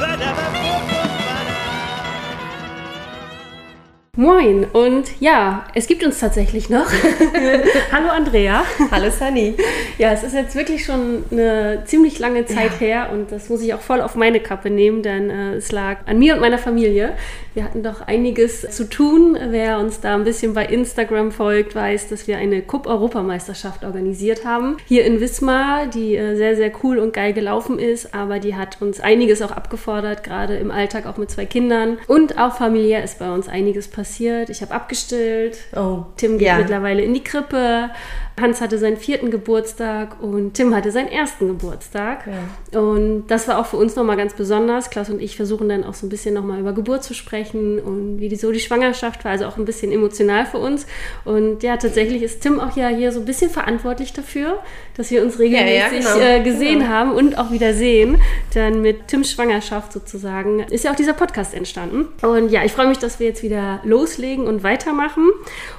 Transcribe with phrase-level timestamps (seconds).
[0.00, 1.05] Ba-da-ba-ba-ba.
[4.18, 6.86] Moin und ja, es gibt uns tatsächlich noch.
[7.92, 8.64] Hallo Andrea.
[8.90, 9.56] Hallo Sunny.
[9.98, 13.74] Ja, es ist jetzt wirklich schon eine ziemlich lange Zeit her und das muss ich
[13.74, 17.12] auch voll auf meine Kappe nehmen, denn äh, es lag an mir und meiner Familie.
[17.52, 19.36] Wir hatten doch einiges zu tun.
[19.50, 24.78] Wer uns da ein bisschen bei Instagram folgt, weiß, dass wir eine Cup-Europameisterschaft organisiert haben.
[24.86, 28.80] Hier in Wismar, die äh, sehr, sehr cool und geil gelaufen ist, aber die hat
[28.80, 31.98] uns einiges auch abgefordert, gerade im Alltag auch mit zwei Kindern.
[32.06, 34.05] Und auch familiär ist bei uns einiges passiert.
[34.50, 35.58] Ich habe abgestillt.
[35.74, 36.58] Oh, Tim geht ja.
[36.58, 37.90] mittlerweile in die Krippe.
[38.40, 42.24] Hans hatte seinen vierten Geburtstag und Tim hatte seinen ersten Geburtstag.
[42.72, 44.90] Und das war auch für uns nochmal ganz besonders.
[44.90, 48.20] Klaus und ich versuchen dann auch so ein bisschen nochmal über Geburt zu sprechen und
[48.20, 50.86] wie die, so die Schwangerschaft war, also auch ein bisschen emotional für uns.
[51.24, 54.58] Und ja, tatsächlich ist Tim auch ja hier so ein bisschen verantwortlich dafür,
[54.96, 56.24] dass wir uns regelmäßig ja, genau.
[56.26, 56.90] äh, gesehen Genau.
[56.90, 58.18] haben und auch wieder sehen.
[58.54, 62.08] Dann mit Tims Schwangerschaft sozusagen ist ja auch dieser Podcast entstanden.
[62.22, 65.30] Und ja, ich freue mich, dass wir jetzt wieder loslegen und weitermachen.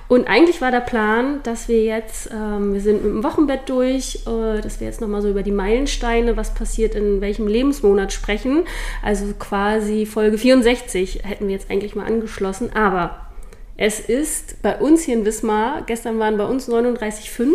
[0.08, 4.20] Und eigentlich war der Plan, dass wir jetzt, ähm, wir sind mit dem Wochenbett durch,
[4.26, 8.64] äh, dass wir jetzt nochmal so über die Meilensteine, was passiert in welchem Lebensmonat sprechen.
[9.04, 12.72] Also quasi Folge 64 hätten wir jetzt eigentlich mal angeschlossen.
[12.74, 13.28] Aber
[13.76, 17.54] es ist bei uns hier in Wismar, gestern waren bei uns 39,5.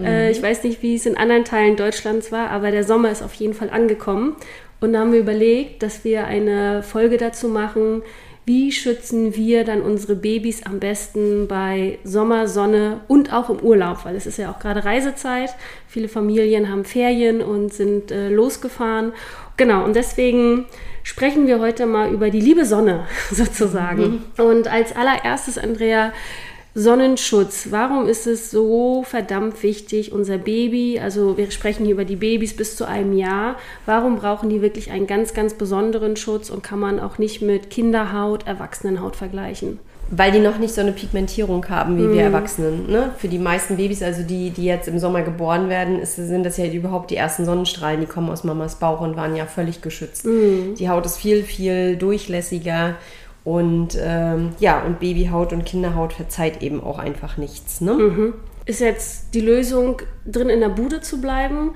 [0.00, 3.22] Äh, ich weiß nicht, wie es in anderen Teilen Deutschlands war, aber der Sommer ist
[3.22, 4.34] auf jeden Fall angekommen.
[4.80, 8.02] Und da haben wir überlegt, dass wir eine Folge dazu machen,
[8.44, 14.04] wie schützen wir dann unsere Babys am besten bei Sommer, Sonne und auch im Urlaub,
[14.04, 15.54] weil es ist ja auch gerade Reisezeit.
[15.86, 19.12] Viele Familien haben Ferien und sind äh, losgefahren.
[19.56, 20.64] Genau, und deswegen
[21.04, 24.24] sprechen wir heute mal über die liebe Sonne sozusagen.
[24.38, 26.12] Und als allererstes, Andrea,
[26.74, 27.66] Sonnenschutz.
[27.70, 32.56] Warum ist es so verdammt wichtig, unser Baby, also wir sprechen hier über die Babys
[32.56, 36.78] bis zu einem Jahr, warum brauchen die wirklich einen ganz, ganz besonderen Schutz und kann
[36.78, 39.80] man auch nicht mit Kinderhaut, Erwachsenenhaut vergleichen?
[40.14, 42.90] Weil die noch nicht so eine Pigmentierung haben wie wir Erwachsenen.
[42.90, 43.12] Ne?
[43.16, 46.58] Für die meisten Babys, also die, die jetzt im Sommer geboren werden, ist, sind das
[46.58, 48.00] ja überhaupt die ersten Sonnenstrahlen.
[48.00, 50.26] Die kommen aus Mamas Bauch und waren ja völlig geschützt.
[50.26, 52.96] Die Haut ist viel, viel durchlässiger.
[53.44, 57.80] Und ähm, ja, und Babyhaut und Kinderhaut verzeiht eben auch einfach nichts.
[57.80, 58.34] Ne?
[58.66, 61.72] Ist jetzt die Lösung, drin in der Bude zu bleiben?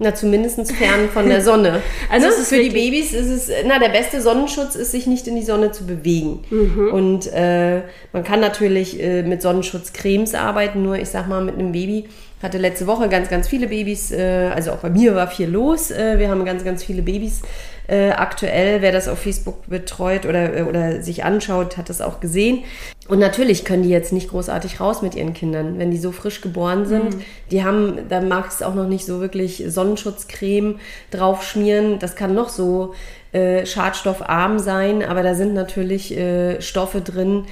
[0.00, 1.82] Na, zumindest fern von der Sonne.
[2.10, 2.32] Also ne?
[2.32, 5.72] für die Babys ist es, na, der beste Sonnenschutz ist, sich nicht in die Sonne
[5.72, 6.44] zu bewegen.
[6.92, 7.82] Und äh,
[8.12, 12.08] man kann natürlich äh, mit Sonnenschutzcremes arbeiten, nur ich sag mal, mit einem Baby
[12.42, 15.90] hatte letzte Woche ganz, ganz viele Babys, äh, also auch bei mir war viel los.
[15.90, 17.42] Äh, wir haben ganz, ganz viele Babys
[17.88, 18.80] äh, aktuell.
[18.82, 22.64] Wer das auf Facebook betreut oder, äh, oder sich anschaut, hat das auch gesehen.
[23.08, 26.40] Und natürlich können die jetzt nicht großartig raus mit ihren Kindern, wenn die so frisch
[26.42, 27.16] geboren sind.
[27.50, 30.78] Die haben, da mag es auch noch nicht so wirklich Sonnenschutzcreme
[31.10, 31.98] drauf schmieren.
[31.98, 32.94] Das kann noch so
[33.32, 37.44] äh, schadstoffarm sein, aber da sind natürlich äh, Stoffe drin,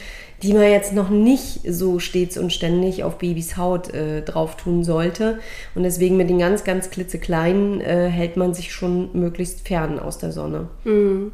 [0.43, 4.85] die man jetzt noch nicht so stets und ständig auf Babys Haut äh, drauf tun
[4.85, 5.39] sollte.
[5.75, 10.19] Und deswegen mit den ganz, ganz klitzekleinen äh, hält man sich schon möglichst fern aus
[10.19, 10.69] der Sonne.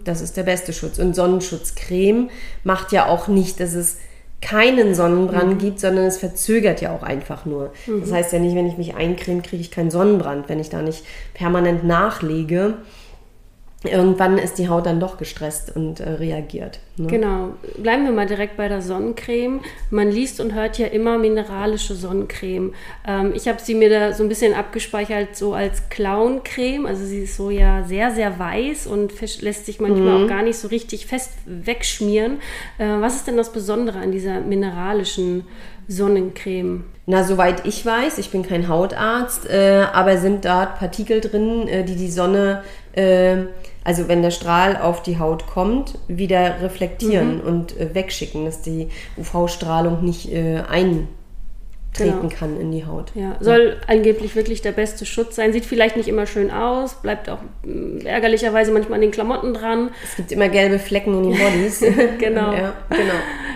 [0.04, 0.98] Das ist der beste Schutz.
[0.98, 2.30] Und Sonnenschutzcreme
[2.64, 3.98] macht ja auch nicht, dass es
[4.40, 7.72] keinen Sonnenbrand gibt, sondern es verzögert ja auch einfach nur.
[8.00, 10.82] Das heißt ja nicht, wenn ich mich eincreme, kriege ich keinen Sonnenbrand, wenn ich da
[10.82, 12.74] nicht permanent nachlege.
[13.84, 16.78] Irgendwann ist die Haut dann doch gestresst und äh, reagiert.
[16.96, 17.08] Ne?
[17.08, 17.48] Genau.
[17.78, 19.60] Bleiben wir mal direkt bei der Sonnencreme.
[19.90, 22.74] Man liest und hört ja immer mineralische Sonnencreme.
[23.06, 26.86] Ähm, ich habe sie mir da so ein bisschen abgespeichert, so als Clown-Creme.
[26.86, 30.58] Also sie ist so ja sehr, sehr weiß und lässt sich manchmal auch gar nicht
[30.58, 32.38] so richtig fest wegschmieren.
[32.78, 35.44] Äh, was ist denn das Besondere an dieser mineralischen
[35.88, 36.84] Sonnencreme?
[37.04, 41.84] Na, soweit ich weiß, ich bin kein Hautarzt, äh, aber sind dort Partikel drin, äh,
[41.84, 42.62] die die Sonne,
[43.84, 48.88] also wenn der Strahl auf die Haut kommt, wieder reflektieren und äh, wegschicken, dass die
[49.16, 50.62] UV-Strahlung nicht äh,
[52.00, 52.34] eintreten Genau.
[52.38, 53.12] kann in die Haut.
[53.14, 55.52] Ja, soll angeblich wirklich der beste Schutz sein.
[55.52, 59.90] Sieht vielleicht nicht immer schön aus, bleibt auch mh, ärgerlicherweise manchmal an den Klamotten dran.
[60.04, 61.80] Es gibt immer gelbe Flecken in den Bodies.
[62.18, 62.52] Genau.
[62.52, 63.12] ja, genau.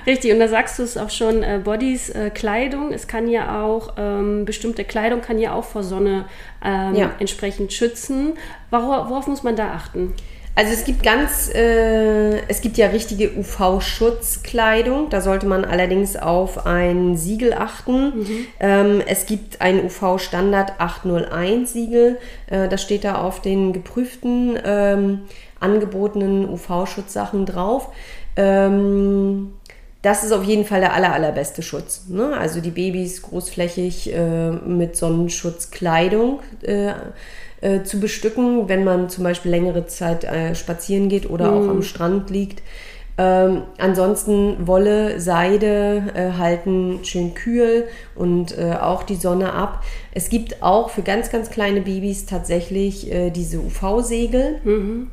[0.06, 3.62] Richtig, und da sagst du es auch schon, äh, Bodies, äh, Kleidung, es kann ja
[3.62, 6.26] auch, ähm, bestimmte Kleidung kann ja auch vor Sonne
[6.64, 7.12] ähm, Ja.
[7.18, 8.34] entsprechend schützen.
[8.70, 10.12] Worauf, worauf muss man da achten?
[10.56, 15.10] Also es gibt ganz, äh, es gibt ja richtige UV-Schutzkleidung.
[15.10, 18.26] Da sollte man allerdings auf ein Siegel achten.
[18.58, 22.16] Ähm, es gibt ein UV-Standard 801 Siegel.
[22.46, 25.20] Äh, das steht da auf den geprüften, ähm,
[25.60, 27.92] angebotenen UV-Schutzsachen drauf.
[28.36, 29.52] Ähm,
[30.00, 32.06] das ist auf jeden Fall der aller, allerbeste Schutz.
[32.08, 32.34] Ne?
[32.34, 36.40] Also die Babys großflächig äh, mit Sonnenschutzkleidung
[37.66, 41.82] äh, zu bestücken, wenn man zum Beispiel längere Zeit äh, spazieren geht oder auch am
[41.82, 42.62] Strand liegt.
[43.18, 49.82] Ähm, ansonsten Wolle, Seide äh, halten schön kühl und äh, auch die Sonne ab.
[50.16, 54.62] Es gibt auch für ganz, ganz kleine Babys tatsächlich äh, diese UV-Segel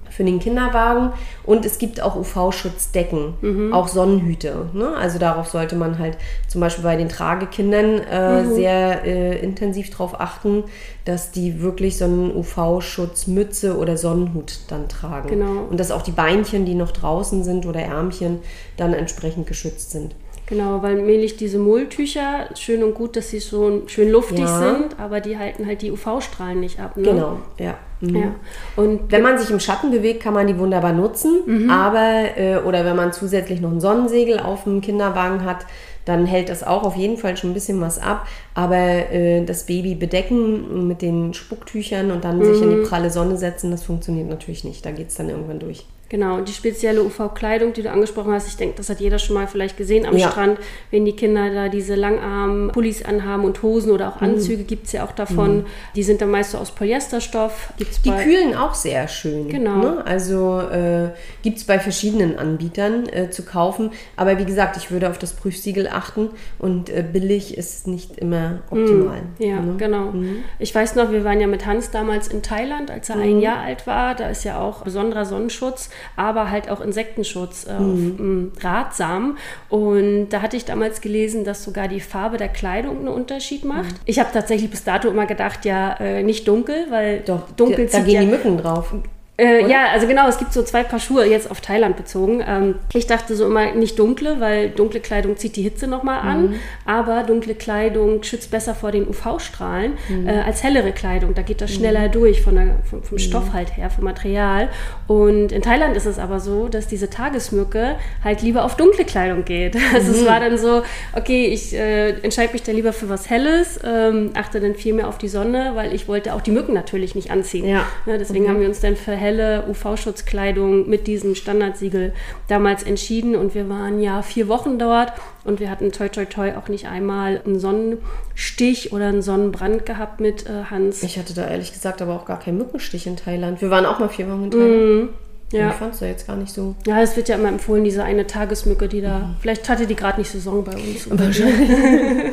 [0.09, 1.11] für den Kinderwagen
[1.43, 4.69] und es gibt auch UV-Schutzdecken, auch Sonnenhüte.
[4.71, 4.95] Ne?
[4.95, 6.17] Also darauf sollte man halt
[6.47, 10.63] zum Beispiel bei den Tragekindern äh, sehr äh, intensiv darauf achten,
[11.03, 15.27] dass die wirklich so einen UV-Schutzmütze oder Sonnenhut dann tragen.
[15.27, 15.65] Genau.
[15.69, 18.39] Und dass auch die Beinchen, die noch draußen sind oder Ärmchen,
[18.77, 20.15] dann entsprechend geschützt sind.
[20.47, 24.59] Genau, weil mählich diese Mulltücher, schön und gut, dass sie so schön luftig Ja.
[24.59, 26.97] sind, aber die halten halt die UV-Strahlen nicht ab.
[26.97, 27.03] Ne?
[27.03, 27.75] Genau, ja.
[28.01, 28.15] Mhm.
[28.15, 28.35] Ja.
[28.75, 31.69] Und Wenn man sich im Schatten bewegt, kann man die wunderbar nutzen.
[31.71, 35.65] Aber, äh, oder wenn man zusätzlich noch ein Sonnensegel auf dem Kinderwagen hat,
[36.05, 38.27] dann hält das auch auf jeden Fall schon ein bisschen was ab.
[38.53, 43.37] Aber äh, das Baby bedecken mit den Spucktüchern und dann sich in die pralle Sonne
[43.37, 44.85] setzen, das funktioniert natürlich nicht.
[44.85, 45.85] Da geht es dann irgendwann durch.
[46.13, 49.33] Genau, und die spezielle UV-Kleidung, die du angesprochen hast, ich denke, das hat jeder schon
[49.33, 50.29] mal vielleicht gesehen am Ja.
[50.29, 50.59] Strand,
[50.91, 54.11] wenn die Kinder da diese langarmen Pullis anhaben und Hosen oder Mhm.
[54.13, 55.65] auch Anzüge gibt es ja auch davon.
[55.95, 57.73] Die sind dann meist so aus Polyesterstoff.
[57.77, 59.49] Gibt's Die kühlen auch sehr schön.
[59.49, 59.77] Genau.
[59.77, 60.03] Ne?
[60.05, 61.09] Also äh,
[61.41, 63.89] gibt es bei verschiedenen Anbietern äh, zu kaufen.
[64.15, 66.29] Aber wie gesagt, ich würde auf das Prüfsiegel achten
[66.59, 69.23] und äh, billig ist nicht immer optimal.
[69.39, 69.73] Ja, ne?
[69.79, 70.13] genau.
[70.59, 73.61] Ich weiß noch, wir waren ja mit Hans damals in Thailand, als er ein Jahr
[73.61, 74.13] alt war.
[74.13, 79.37] Da ist ja auch besonderer Sonnenschutz, aber halt auch Insektenschutz äh, m, ratsam.
[79.69, 83.95] Und da hatte ich damals gelesen, dass sogar die Farbe der Kleidung einen Unterschied macht.
[84.05, 87.91] Ich habe tatsächlich bis dato immer gedacht, ja, äh, nicht dunkel, weil Doch, dunkel da
[87.91, 88.93] zieht gehen ja, die Mücken drauf.
[89.35, 92.43] Äh, ja, also genau, es gibt so zwei Paar Schuhe jetzt auf Thailand bezogen.
[92.47, 96.55] Ähm, ich dachte so immer nicht dunkle, weil dunkle Kleidung zieht die Hitze nochmal an,
[96.85, 99.93] aber dunkle Kleidung schützt besser vor den UV-Strahlen
[100.27, 101.33] äh, als hellere Kleidung.
[101.33, 104.69] Da geht das schneller durch von der, vom, vom Stoff halt her, vom Material.
[105.07, 109.45] Und in Thailand ist es aber so, dass diese Tagesmücke halt lieber auf dunkle Kleidung
[109.45, 109.77] geht.
[109.93, 110.81] Also es war dann so,
[111.13, 115.07] okay, ich äh, entscheide mich dann lieber für was Helles, ähm, achte dann viel mehr
[115.07, 117.67] auf die Sonne, weil ich wollte auch die Mücken natürlich nicht anziehen.
[117.67, 117.85] Ja.
[118.05, 122.13] Ne, deswegen haben wir uns dann für helle UV-Schutzkleidung mit diesem Standardsiegel
[122.47, 126.53] damals entschieden und wir waren ja vier Wochen dort und wir hatten toi toi toi
[126.55, 131.01] auch nicht einmal einen Sonnenstich oder einen Sonnenbrand gehabt mit äh, Hans.
[131.03, 133.61] Ich hatte da ehrlich gesagt aber auch gar keinen Mückenstich in Thailand.
[133.61, 135.09] Wir waren auch mal vier Wochen in Thailand.
[135.53, 135.69] Ja.
[135.69, 136.75] Ich fand es da jetzt gar nicht so.
[136.85, 140.19] Ja, es wird ja immer empfohlen, diese eine Tagesmücke, die da, vielleicht hatte die gerade
[140.19, 141.07] nicht Saison bei uns.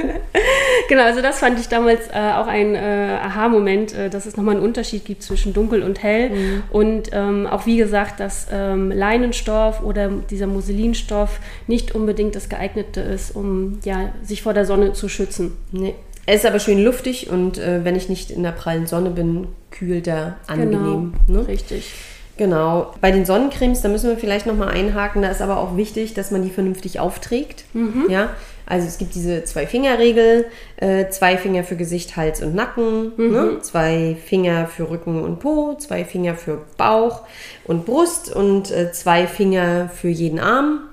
[0.88, 4.56] genau, also das fand ich damals äh, auch ein äh, Aha-Moment, äh, dass es nochmal
[4.56, 6.62] einen Unterschied gibt zwischen dunkel und hell.
[6.70, 13.00] Und ähm, auch wie gesagt, dass ähm, Leinenstoff oder dieser Musselinstoff nicht unbedingt das geeignete
[13.00, 15.52] ist, um ja, sich vor der Sonne zu schützen.
[15.72, 15.94] Nee.
[16.26, 19.48] Er ist aber schön luftig und äh, wenn ich nicht in der prallen Sonne bin,
[19.70, 21.14] kühlt er angenehm.
[21.26, 21.48] Genau, Ne?
[21.48, 21.92] richtig.
[22.40, 22.94] Genau.
[23.02, 25.20] Bei den Sonnencremes, da müssen wir vielleicht nochmal einhaken.
[25.20, 27.64] Da ist aber auch wichtig, dass man die vernünftig aufträgt.
[28.10, 28.30] Ja.
[28.64, 30.46] Also es gibt diese Zwei-Finger-Regel,
[30.78, 33.58] äh, zwei Finger für Gesicht, Hals und Nacken, ne?
[33.60, 37.24] zwei Finger für Rücken und Po, zwei Finger für Bauch
[37.64, 40.84] und Brust und äh, zwei Finger für jeden Arm.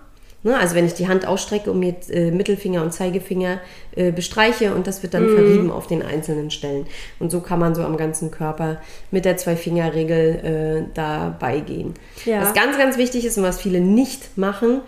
[0.43, 0.57] Ne?
[0.57, 3.59] Also wenn ich die Hand ausstrecke und mir äh, Mittelfinger und Zeigefinger
[3.95, 6.85] äh, bestreiche und das wird dann verrieben auf den einzelnen Stellen.
[7.19, 8.79] Und so kann man so am ganzen Körper
[9.11, 11.95] mit der Zwei-Finger-Regel äh, dabei gehen.
[12.25, 12.41] Ja.
[12.41, 14.81] Was ganz, ganz wichtig ist und was viele nicht machen,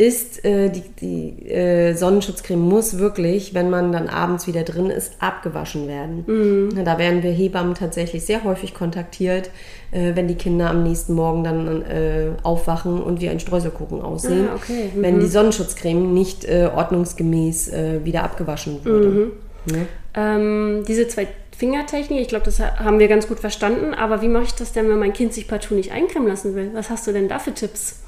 [0.00, 5.12] ist, äh, die, die äh, Sonnenschutzcreme muss wirklich, wenn man dann abends wieder drin ist,
[5.20, 6.70] abgewaschen werden.
[6.76, 9.50] Ja, Da werden wir Hebammen tatsächlich sehr häufig kontaktiert,
[9.92, 14.48] äh, wenn die Kinder am nächsten Morgen dann äh, aufwachen und wie ein Streuselkuchen aussehen,
[14.50, 14.90] Ah, okay.
[14.96, 19.32] wenn die Sonnenschutzcreme nicht äh, ordnungsgemäß äh, wieder abgewaschen wurde.
[19.66, 19.86] Ne?
[20.14, 21.26] Ähm, diese zwei
[21.56, 23.92] Fingertechnik, ich glaube, das ha- haben wir ganz gut verstanden.
[23.92, 26.70] Aber wie mache ich das denn, wenn mein Kind sich partout nicht eincremen lassen will?
[26.72, 28.00] Was hast du denn da für Tipps?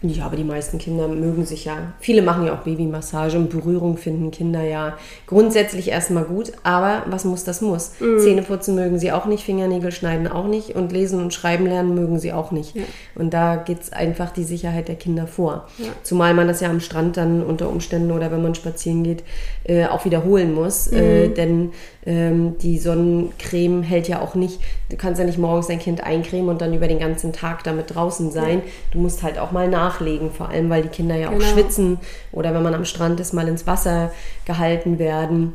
[0.00, 1.92] Ja, aber die meisten Kinder mögen sich ja.
[1.98, 6.52] Viele machen ja auch Babymassage und Berührung finden Kinder ja grundsätzlich erstmal gut.
[6.62, 7.92] Aber was muss, das muss.
[7.98, 11.96] Zähne putzen mögen sie auch nicht, Fingernägel schneiden auch nicht und lesen und schreiben lernen
[11.96, 12.74] mögen sie auch nicht.
[13.16, 15.66] Und da geht's einfach die Sicherheit der Kinder vor.
[16.04, 19.24] Zumal man das ja am Strand dann unter Umständen oder wenn man spazieren geht,
[19.64, 20.86] äh, auch wiederholen muss.
[20.92, 21.72] Äh, denn
[22.08, 26.48] ähm, die Sonnencreme hält ja auch nicht, du kannst ja nicht morgens dein Kind eincremen
[26.48, 28.62] und dann über den ganzen Tag damit draußen sein.
[28.92, 31.44] Du musst halt auch mal nachlegen, vor allem weil die Kinder ja auch Genau.
[31.44, 31.98] schwitzen
[32.32, 34.10] oder wenn man am Strand ist, mal ins Wasser
[34.46, 35.52] gehalten werden.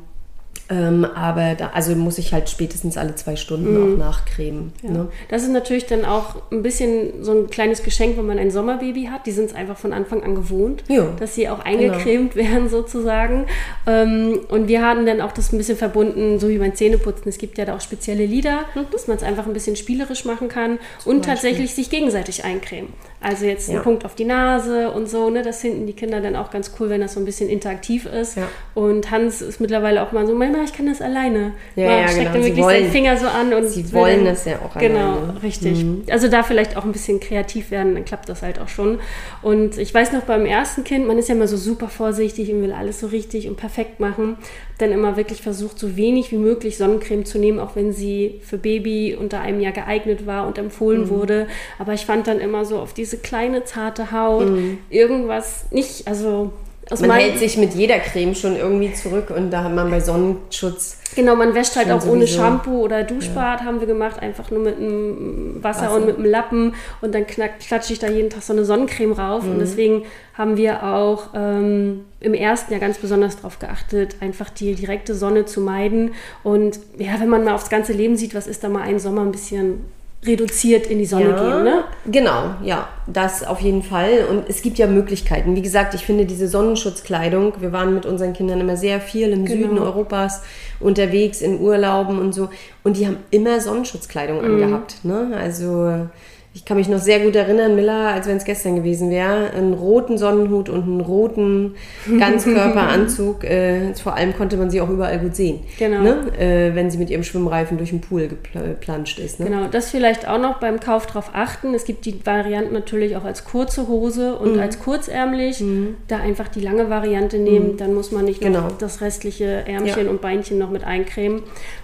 [0.69, 3.93] Ähm, aber da, also muss ich halt spätestens alle zwei Stunden Mhm.
[3.93, 4.71] auch nachcremen.
[4.81, 5.07] Ne?
[5.29, 9.09] Das ist natürlich dann auch ein bisschen so ein kleines Geschenk, wenn man ein Sommerbaby
[9.11, 9.25] hat.
[9.25, 13.45] Die sind es einfach von Anfang an gewohnt, Ja, dass sie auch eingecremt werden sozusagen.
[13.85, 17.27] Ähm, und wir haben dann auch das ein bisschen verbunden, so wie beim Zähneputzen.
[17.27, 18.85] Es gibt ja da auch spezielle Lieder, Mhm.
[18.91, 22.93] dass man es einfach ein bisschen spielerisch machen kann und tatsächlich sich gegenseitig eincremen.
[23.23, 23.77] Also jetzt Ja.
[23.77, 25.41] ein Punkt auf die Nase und so, ne?
[25.43, 28.35] Das finden die Kinder dann auch ganz cool, wenn das so ein bisschen interaktiv ist.
[28.35, 28.49] Ja.
[28.75, 31.53] Und Hans ist mittlerweile auch mal so, Mama, ich kann das alleine.
[31.75, 32.33] Ja, Mal ja, steckt genau.
[32.33, 35.31] dann wirklich wollen- seinen Finger so an und Sie wollen das ja auch Genau, alleine.
[35.33, 35.37] Mhm.
[35.37, 35.85] richtig.
[36.11, 38.99] Also da vielleicht auch ein bisschen kreativ werden, dann klappt das halt auch schon.
[39.41, 42.61] Und ich weiß noch beim ersten Kind, man ist ja immer so super vorsichtig und
[42.61, 44.37] will alles so richtig und perfekt machen.
[44.79, 48.57] Dann immer wirklich versucht, so wenig wie möglich Sonnencreme zu nehmen, auch wenn sie für
[48.57, 51.09] Baby unter einem Jahr geeignet war und empfohlen Mhm.
[51.09, 51.47] wurde.
[51.79, 54.79] Aber ich fand dann immer so auf diese kleine, zarte Haut Mhm.
[54.89, 56.51] irgendwas nicht, also
[56.93, 59.99] aus Man hält sich mit jeder Creme schon irgendwie zurück und da hat man bei
[59.99, 62.39] Sonnenschutz Genau, man wäscht halt auch ohne sowieso.
[62.39, 65.95] Shampoo oder Duschbad, haben wir gemacht, einfach nur mit einem Wasser, Wasser.
[65.95, 69.11] und mit einem Lappen und dann knack- klatsche ich da jeden Tag so eine Sonnencreme
[69.11, 69.51] rauf Mhm.
[69.51, 70.03] und deswegen
[70.35, 75.45] haben wir auch ähm, im ersten Jahr ganz besonders darauf geachtet, einfach die direkte Sonne
[75.45, 78.81] zu meiden und ja, wenn man mal aufs ganze Leben sieht, was ist da mal
[78.81, 79.81] ein Sommer ein bisschen
[80.25, 81.83] reduziert in die Sonne gehen, ne?
[82.05, 84.25] Genau, ja, das auf jeden Fall.
[84.29, 85.55] Und es gibt ja Möglichkeiten.
[85.55, 89.45] Wie gesagt, ich finde diese Sonnenschutzkleidung, wir waren mit unseren Kindern immer sehr viel im
[89.45, 89.61] Genau.
[89.67, 90.41] Süden Europas
[90.79, 92.49] unterwegs, in Urlauben und so.
[92.83, 94.45] Und die haben immer Sonnenschutzkleidung Mhm.
[94.63, 94.95] angehabt.
[95.03, 95.31] Ne?
[95.39, 96.07] Also
[96.55, 99.73] ich kann mich noch sehr gut erinnern, Miller, als wenn es gestern gewesen wäre, einen
[99.73, 101.75] roten Sonnenhut und einen roten
[102.19, 103.43] Ganzkörperanzug.
[103.43, 105.61] äh, vor allem konnte man sie auch überall gut sehen.
[105.79, 106.01] Genau.
[106.01, 106.15] Ne?
[106.39, 109.39] Äh, wenn sie mit ihrem Schwimmreifen durch den Pool geplanscht ist.
[109.39, 109.47] Ne?
[109.47, 111.73] Genau, das vielleicht auch noch beim Kauf drauf achten.
[111.73, 115.63] Es gibt die Varianten natürlich auch als kurze Hose und als kurzärmlich.
[116.07, 118.67] Da einfach die lange Variante nehmen, dann muss man nicht noch Genau.
[118.79, 120.11] das restliche Ärmchen Ja.
[120.11, 121.41] und Beinchen noch mit eincremen.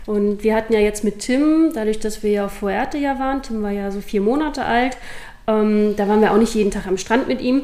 [0.09, 3.43] Und wir hatten ja jetzt mit Tim, dadurch, dass wir ja auf Fuerte ja waren,
[3.43, 4.97] Tim war ja so vier Monate alt,
[5.45, 7.61] ähm, da waren wir auch nicht jeden Tag am Strand mit ihm.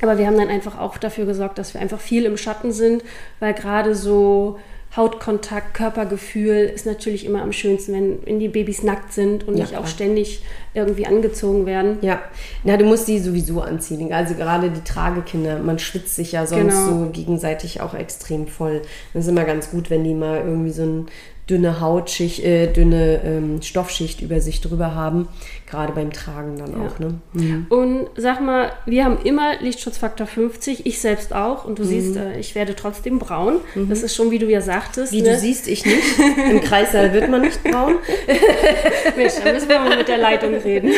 [0.00, 3.02] Aber wir haben dann einfach auch dafür gesorgt, dass wir einfach viel im Schatten sind,
[3.40, 4.60] weil gerade so
[4.96, 9.64] Hautkontakt, Körpergefühl ist natürlich immer am schönsten, wenn, wenn die Babys nackt sind und Ja,
[9.64, 10.42] nicht auch ständig
[10.74, 11.96] irgendwie angezogen werden.
[12.02, 12.20] Ja,
[12.62, 14.12] na, du musst die sowieso anziehen.
[14.12, 17.04] Also gerade die Tragekinder, man schwitzt sich ja sonst Genau.
[17.04, 18.82] so gegenseitig auch extrem voll.
[19.14, 21.06] Das ist immer ganz gut, wenn die mal irgendwie so eine
[21.52, 25.28] dünne Hautschicht, äh, dünne ähm, Stoffschicht über sich drüber haben.
[25.66, 27.66] Gerade beim Tragen dann auch, ne?
[27.68, 31.64] Und sag mal, wir haben immer Lichtschutzfaktor 50, ich selbst auch.
[31.64, 33.56] Und du siehst, äh, ich werde trotzdem braun.
[33.88, 35.12] Das ist schon, wie du ja sagtest.
[35.12, 35.30] Wie ne?
[35.30, 36.02] du siehst, ich nicht.
[36.50, 37.96] Im Kreissaal wird man nicht braun.
[39.16, 40.90] Mensch, da müssen wir mal mit der Leitung reden.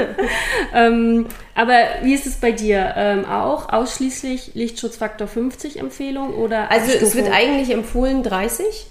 [0.74, 2.94] ähm, aber wie ist es bei dir?
[2.96, 7.24] Ähm, auch ausschließlich Lichtschutzfaktor 50 Empfehlung oder Also es Abstufung?
[7.24, 8.86] wird eigentlich empfohlen 30.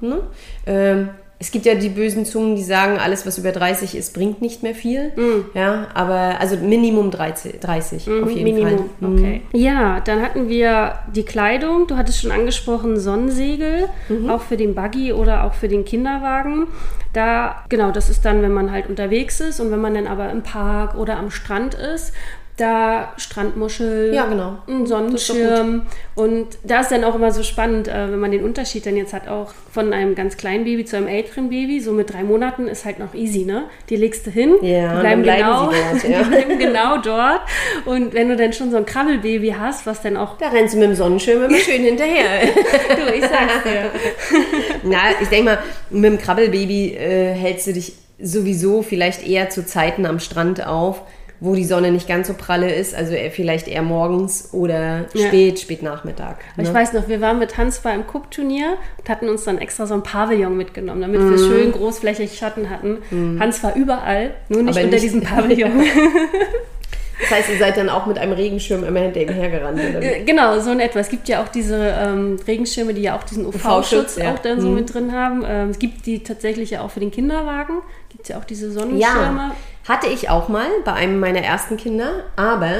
[0.00, 0.20] Ne?
[0.66, 1.10] Ähm,
[1.40, 4.62] es gibt ja die bösen Zungen, die sagen, alles was über 30 ist, bringt nicht
[4.62, 5.12] mehr viel.
[5.52, 9.08] Ja, aber also Minimum 30, 30 auf jeden Minimum, Fall.
[9.10, 9.18] Mhm.
[9.18, 9.42] okay.
[9.52, 11.86] Ja, dann hatten wir die Kleidung.
[11.86, 14.30] Du hattest schon angesprochen, Sonnensegel, Mhm.
[14.30, 16.68] auch für den Buggy oder auch für den Kinderwagen.
[17.12, 20.30] Da, genau, das ist dann, wenn man halt unterwegs ist und wenn man dann aber
[20.30, 22.12] im Park oder am Strand ist.
[22.56, 24.58] Da Strandmuschel, Ja, genau.
[24.68, 25.82] ein Sonnenschirm.
[26.14, 29.12] Und da ist dann auch immer so spannend, äh, wenn man den Unterschied dann jetzt
[29.12, 31.80] hat, auch von einem ganz kleinen Baby zu einem älteren Baby.
[31.80, 33.64] So mit drei Monaten ist halt noch easy, ne?
[33.88, 36.22] Die legst du hin, Ja, die bleiben, genau, dort, ja.
[36.22, 37.40] die bleiben genau dort.
[37.86, 40.78] Und wenn du dann schon so ein Krabbelbaby hast, was dann auch, Da rennst du
[40.78, 42.24] mit dem Sonnenschirm immer schön hinterher.
[42.44, 43.90] du, ich sag's dir.
[44.84, 45.58] Na, ich denke mal,
[45.90, 51.02] mit dem Krabbelbaby äh, hältst du dich sowieso vielleicht eher zu Zeiten am Strand auf,
[51.40, 55.26] wo die Sonne nicht ganz so pralle ist, also vielleicht eher morgens oder Ja.
[55.26, 56.38] spät, spät Nachmittag.
[56.54, 56.74] Aber Ich ne?
[56.74, 60.02] weiß noch, wir waren mit Hans beim Cup-Turnier und hatten uns dann extra so ein
[60.02, 63.38] Pavillon mitgenommen, damit wir schön großflächig Schatten hatten.
[63.40, 65.72] Hans war überall, nur nicht Aber unter nicht- diesem Pavillon.
[67.20, 69.78] Das heißt, ihr seid dann auch mit einem Regenschirm immer hinter ihm hergerannt.
[69.78, 70.02] Oder?
[70.02, 70.98] Äh, Genau, so in etwa.
[70.98, 74.32] Es gibt ja auch diese ähm, Regenschirme, die ja auch diesen UV-Schutz ja.
[74.32, 75.44] auch dann so mit drin haben.
[75.46, 77.82] Ähm, es gibt die tatsächlich ja auch für den Kinderwagen.
[78.08, 79.00] Gibt es ja auch diese Sonnenschirme.
[79.00, 79.54] Ja,
[79.88, 82.72] hatte ich auch mal bei einem meiner ersten Kinder, aber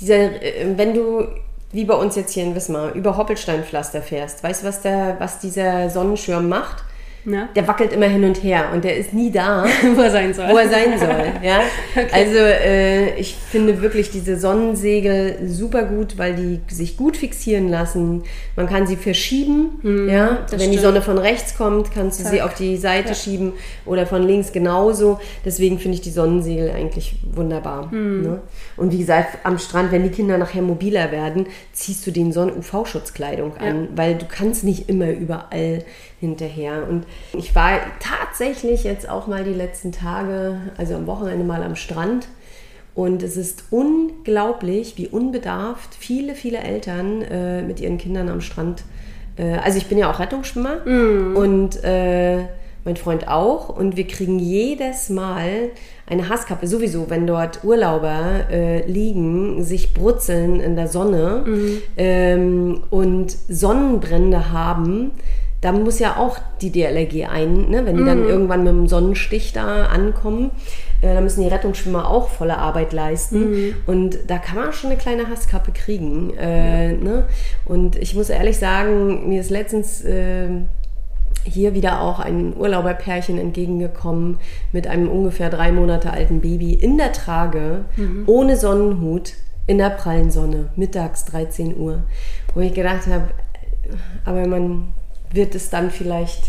[0.00, 1.26] dieser, äh, wenn du
[1.72, 5.38] wie bei uns jetzt hier in Wismar über Hoppelsteinpflaster fährst, weißt du, was, der, was
[5.38, 6.82] dieser Sonnenschirm macht?
[7.26, 7.48] Ja.
[7.54, 10.48] der wackelt immer hin und her und der ist nie da, Wo er sein soll.
[10.48, 11.26] wo er sein soll.
[11.42, 11.60] Ja?
[12.12, 18.22] Also äh, ich finde wirklich diese Sonnensegel super gut, weil die sich gut fixieren lassen.
[18.56, 19.80] Man kann sie verschieben.
[20.08, 20.30] ja?
[20.32, 20.80] Mhm, das Wenn die stimmt.
[20.82, 22.46] Sonne von rechts kommt, kannst du sie Zack.
[22.46, 23.14] auf die Seite Ja.
[23.14, 23.52] schieben
[23.86, 25.20] oder von links genauso.
[25.44, 27.92] Deswegen finde ich die Sonnensegel eigentlich wunderbar.
[27.92, 28.22] Mhm.
[28.22, 28.40] Ne?
[28.80, 33.58] Und wie gesagt, am Strand, wenn die Kinder nachher mobiler werden, ziehst du den Sonnen-UV-Schutzkleidung
[33.58, 35.84] an, weil du kannst nicht immer überall
[36.18, 36.88] hinterher.
[36.88, 41.76] Und ich war tatsächlich jetzt auch mal die letzten Tage, also am Wochenende mal am
[41.76, 42.28] Strand.
[42.94, 48.82] Und es ist unglaublich, wie unbedarft viele, viele Eltern äh, mit ihren Kindern am Strand.
[49.36, 50.86] Äh, also ich bin ja auch Rettungsschwimmer
[51.36, 52.46] und äh,
[52.84, 53.68] mein Freund auch.
[53.68, 55.70] Und wir kriegen jedes Mal
[56.06, 56.66] eine Hasskappe.
[56.66, 61.44] Sowieso, wenn dort Urlauber äh, liegen, sich brutzeln in der Sonne
[61.96, 65.12] ähm, und Sonnenbrände haben.
[65.60, 67.84] Da muss ja auch die DLRG ein, ne?
[67.84, 70.52] wenn die dann irgendwann mit dem Sonnenstich da ankommen.
[71.02, 73.74] Äh, da müssen die Rettungsschwimmer auch volle Arbeit leisten.
[73.86, 76.32] Und da kann man schon eine kleine Hasskappe kriegen.
[76.38, 77.26] Äh, ne?
[77.66, 80.48] Und ich muss ehrlich sagen, mir ist letztens äh,
[81.44, 84.38] hier wieder auch ein Urlauberpärchen entgegengekommen
[84.72, 87.84] mit einem ungefähr drei Monate alten Baby in der Trage,
[88.26, 89.32] ohne Sonnenhut,
[89.66, 92.02] in der prallen Sonne, mittags 13 Uhr.
[92.54, 93.28] Wo ich gedacht habe,
[94.24, 94.88] aber man
[95.32, 96.42] wird es dann vielleicht,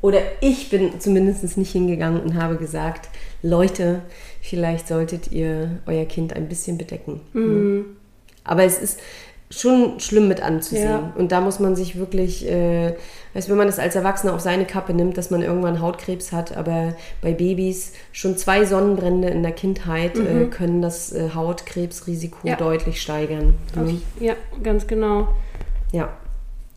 [0.00, 3.08] oder ich bin zumindest nicht hingegangen und habe gesagt,
[3.42, 4.02] Leute,
[4.40, 7.20] vielleicht solltet ihr euer Kind ein bisschen bedecken.
[7.32, 7.84] Ne?
[8.44, 9.00] Aber es ist
[9.50, 10.90] schon schlimm mit anzusehen.
[10.90, 11.12] Ja.
[11.16, 12.94] Und da muss man sich wirklich, äh,
[13.34, 16.56] weißt, wenn man das als Erwachsener auf seine Kappe nimmt, dass man irgendwann Hautkrebs hat,
[16.56, 22.56] aber bei Babys schon zwei Sonnenbrände in der Kindheit äh, können das äh, Hautkrebsrisiko Ja.
[22.56, 23.54] deutlich steigern.
[23.74, 24.00] Ne?
[24.20, 25.28] ja, ganz genau.
[25.92, 26.10] Ja.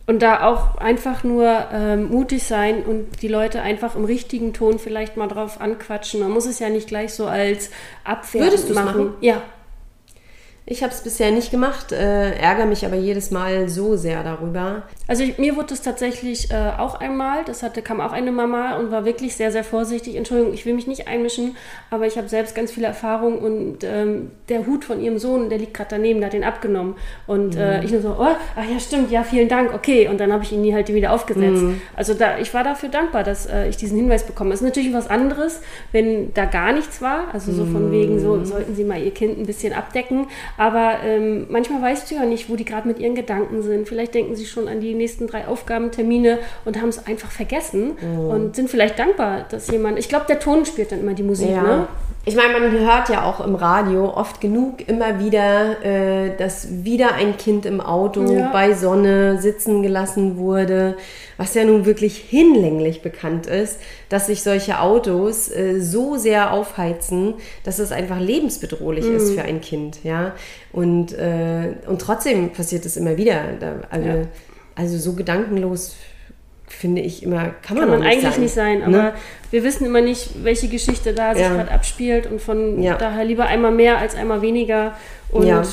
[0.07, 4.77] Und da auch einfach nur ähm, mutig sein und die Leute einfach im richtigen Ton
[4.79, 6.19] vielleicht mal drauf anquatschen.
[6.21, 7.69] Man muss es ja nicht gleich so als
[8.03, 8.85] Abwehr Würdest machen.
[9.05, 9.13] machen?
[9.21, 9.41] Ja,
[10.65, 14.83] Ich habe es bisher nicht gemacht, äh, ärgere mich aber jedes Mal so sehr darüber.
[15.11, 18.77] Also ich, mir wurde es tatsächlich äh, auch einmal, das hatte, kam auch eine Mama
[18.77, 20.15] und war wirklich sehr, sehr vorsichtig.
[20.15, 21.57] Entschuldigung, ich will mich nicht einmischen,
[21.89, 25.57] aber ich habe selbst ganz viele Erfahrungen und ähm, der Hut von ihrem Sohn, der
[25.57, 26.95] liegt gerade daneben, der hat den abgenommen.
[27.27, 30.07] Und äh, ich nur so, oh, ach ja, stimmt, ja, vielen Dank, okay.
[30.07, 31.61] Und dann habe ich ihn die halt wieder aufgesetzt.
[31.93, 34.53] Also da, ich war dafür dankbar, dass äh, ich diesen Hinweis bekomme.
[34.53, 35.59] Es ist natürlich was anderes,
[35.91, 39.37] wenn da gar nichts war, also so von wegen, so sollten Sie mal Ihr Kind
[39.37, 40.27] ein bisschen abdecken.
[40.55, 43.89] Aber ähm, manchmal weißt du ja nicht, wo die gerade mit ihren Gedanken sind.
[43.89, 47.91] Vielleicht denken sie schon an die nächsten drei Aufgabentermine und haben es einfach vergessen
[48.29, 49.99] und sind vielleicht dankbar, dass jemand.
[49.99, 51.61] Ich glaube, der Ton spielt dann immer die Musik, Ja.
[51.63, 51.87] ne?
[52.23, 57.15] Ich meine, man hört ja auch im Radio oft genug immer wieder, äh, dass wieder
[57.15, 58.51] ein Kind im Auto Ja.
[58.53, 60.97] bei Sonne sitzen gelassen wurde,
[61.37, 67.33] was ja nun wirklich hinlänglich bekannt ist, dass sich solche Autos äh, so sehr aufheizen,
[67.63, 69.15] dass es einfach lebensbedrohlich Mhm.
[69.15, 70.33] ist für ein Kind, ja.
[70.71, 73.41] Und, äh, und trotzdem passiert es immer wieder.
[73.59, 74.15] Da, also, Ja.
[74.75, 75.95] Also so gedankenlos
[76.67, 79.13] finde ich immer, kann man, Kann man nicht eigentlich sein, nicht sein, aber ne?
[79.51, 81.53] wir wissen immer nicht, welche Geschichte da sich Ja.
[81.53, 82.95] gerade abspielt und von Ja.
[82.95, 84.93] daher lieber einmal mehr als einmal weniger.
[85.31, 85.61] Und Ja.
[85.61, 85.65] Mhm.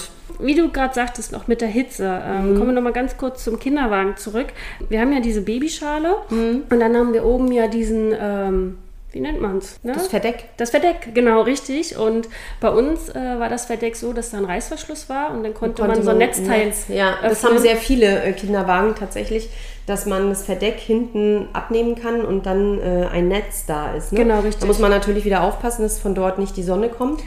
[0.46, 3.44] wie du gerade sagtest, noch mit der Hitze, ähm, kommen wir noch mal ganz kurz
[3.44, 4.48] zum Kinderwagen zurück.
[4.88, 6.62] Wir haben ja diese Babyschale Mhm.
[6.68, 8.78] und dann haben wir oben ja diesen, ähm,
[9.12, 9.82] wie nennt man es?
[9.82, 9.92] Ne?
[9.92, 10.50] Das Verdeck.
[10.58, 11.96] Das Verdeck, genau, richtig.
[11.96, 12.28] Und
[12.60, 15.82] bei uns äh, war das Verdeck so, dass da ein Reißverschluss war und dann konnte,
[15.86, 16.66] man so ein Netzteil.
[16.66, 17.52] Netz, ja, das öffnen.
[17.52, 19.48] haben sehr viele äh, Kinderwagen tatsächlich,
[19.86, 24.12] dass man das Verdeck hinten abnehmen kann und dann äh, ein Netz da ist.
[24.12, 24.20] Ne?
[24.20, 24.60] Genau, richtig.
[24.60, 27.22] Da muss man natürlich wieder aufpassen, dass von dort nicht die Sonne kommt.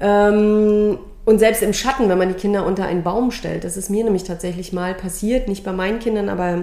[0.00, 3.90] Ähm, und selbst im Schatten, wenn man die Kinder unter einen Baum stellt, das ist
[3.90, 6.62] mir nämlich tatsächlich mal passiert, nicht bei meinen Kindern, aber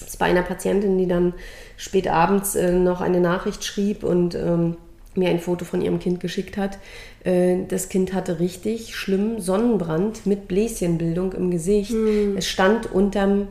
[0.00, 1.34] es ist bei einer Patientin, die dann
[1.76, 4.76] spät abends äh, noch eine Nachricht schrieb und ähm,
[5.14, 6.78] mir ein Foto von ihrem Kind geschickt hat.
[7.24, 11.92] Äh, das Kind hatte richtig schlimm Sonnenbrand mit Bläschenbildung im Gesicht.
[12.36, 13.48] Es stand unterm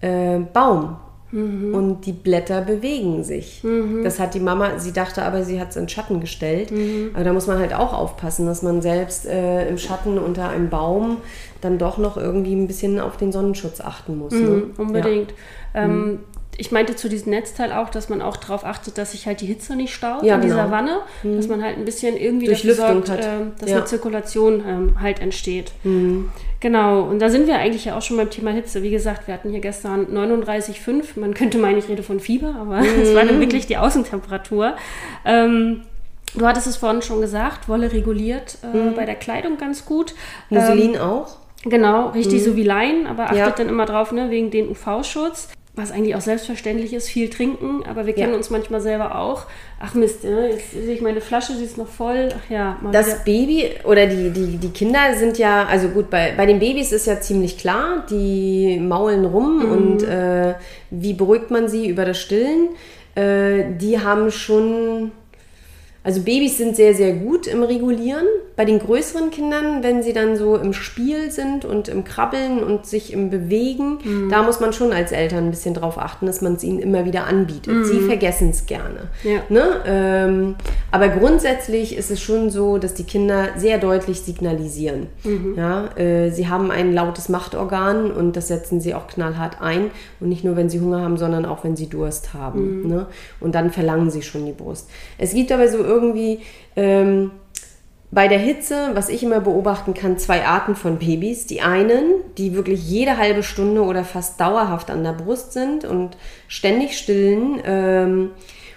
[0.00, 0.96] äh, Baum.
[1.32, 3.60] Und die Blätter bewegen sich.
[4.04, 6.70] Das hat die Mama, sie dachte aber, sie hat es in Schatten gestellt.
[7.14, 10.70] Aber da muss man halt auch aufpassen, dass man selbst äh, im Schatten unter einem
[10.70, 11.18] Baum
[11.60, 14.32] dann doch noch irgendwie ein bisschen auf den Sonnenschutz achten muss.
[14.32, 14.38] ne?
[14.38, 15.34] Mhm, unbedingt.
[15.74, 16.20] Ähm,
[16.58, 19.46] ich meinte zu diesem Netzteil auch, dass man auch darauf achtet, dass sich halt die
[19.46, 20.70] Hitze nicht staut Ja, in dieser genau.
[20.70, 23.20] Wanne, dass man halt ein bisschen irgendwie dafür sorgt, hat.
[23.22, 23.76] ähm, dass Ja.
[23.76, 25.72] eine Zirkulation ähm, halt entsteht.
[26.60, 28.82] Genau, und da sind wir eigentlich ja auch schon beim Thema Hitze.
[28.82, 31.18] Wie gesagt, wir hatten hier gestern 39,5.
[31.20, 34.74] Man könnte meinen, ich rede von Fieber, aber es war dann wirklich die Außentemperatur.
[35.24, 35.82] Ähm,
[36.34, 40.14] du hattest es vorhin schon gesagt, Wolle reguliert äh, bei der Kleidung ganz gut.
[40.48, 41.36] Musselin auch?
[41.64, 43.50] Genau, richtig so wie Leinen, aber achtet Ja.
[43.50, 45.48] dann immer drauf, ne, wegen den UV-Schutz.
[45.76, 48.36] Was eigentlich auch selbstverständlich ist, viel trinken, aber wir kennen Ja.
[48.36, 49.44] uns manchmal selber auch.
[49.78, 52.30] Ach Mist, ja, jetzt sehe ich meine Flasche, sie ist noch voll.
[52.34, 53.18] Ach ja, mal Das wieder.
[53.26, 57.06] Baby oder die, die, die Kinder sind ja, also gut, bei, bei den Babys ist
[57.06, 60.54] ja ziemlich klar, die maulen rum und äh,
[60.90, 62.70] wie beruhigt man sie über das Stillen?
[63.14, 65.12] Äh, die haben schon,
[66.06, 68.26] also Babys sind sehr, sehr gut im Regulieren.
[68.54, 72.86] Bei den größeren Kindern, wenn sie dann so im Spiel sind und im Krabbeln und
[72.86, 76.54] sich im Bewegen, da muss man schon als Eltern ein bisschen drauf achten, dass man
[76.54, 77.86] es ihnen immer wieder anbietet.
[77.86, 79.08] Sie vergessen es gerne.
[79.24, 79.40] Ja.
[79.48, 79.82] Ne?
[79.84, 80.54] Ähm,
[80.92, 85.08] aber grundsätzlich ist es schon so, dass die Kinder sehr deutlich signalisieren.
[85.56, 89.90] Ja, äh, sie haben ein lautes Machtorgan und das setzen sie auch knallhart ein.
[90.20, 92.86] Und nicht nur, wenn sie Hunger haben, sondern auch, wenn sie Durst haben.
[92.86, 93.06] Ne?
[93.40, 94.88] Und dann verlangen sie schon die Brust.
[95.18, 96.40] Es gibt aber so irgendwie
[96.76, 97.32] ähm,
[98.10, 101.46] bei der Hitze, was ich immer beobachten kann, zwei Arten von Babys.
[101.46, 106.16] Die einen, die wirklich jede halbe Stunde oder fast dauerhaft an der Brust sind und
[106.48, 108.30] ständig stillen ähm,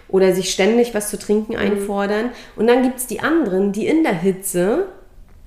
[0.08, 2.32] oder sich ständig was zu trinken einfordern.
[2.55, 4.88] Und dann gibt es die anderen, die in der Hitze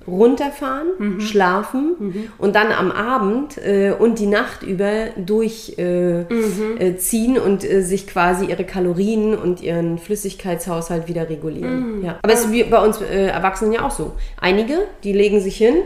[0.07, 7.38] runterfahren, schlafen und dann am Abend äh, und die Nacht über durchziehen äh, äh, ziehen
[7.38, 12.03] und äh, sich quasi ihre Kalorien und ihren Flüssigkeitshaushalt wieder regulieren.
[12.05, 12.19] Ja.
[12.23, 14.12] Aber es ist bei uns äh, Erwachsenen ja auch so.
[14.41, 15.77] Einige, die legen sich hin,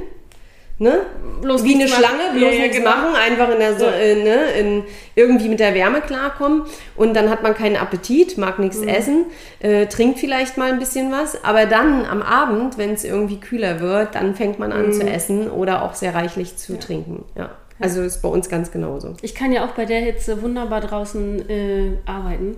[0.79, 1.01] ne?
[1.43, 1.99] Bloß wie eine machen.
[1.99, 2.91] Schlange, bloß Ja, ja, nichts genau.
[2.91, 4.85] machen, einfach in der so äh, ne, in,
[5.15, 6.63] irgendwie mit der Wärme klarkommen
[6.97, 8.89] und dann hat man keinen Appetit, mag nichts Mhm.
[8.89, 9.25] essen,
[9.61, 13.81] äh, trinkt vielleicht mal ein bisschen was, aber dann am Abend, wenn es irgendwie kühler
[13.81, 14.93] wird, dann fängt man an Mhm.
[14.93, 17.25] zu essen oder auch sehr reichlich zu trinken.
[17.37, 17.51] Ja.
[17.79, 19.13] Also ist bei uns ganz genauso.
[19.21, 22.57] Ich kann ja auch bei der Hitze wunderbar draußen äh, arbeiten.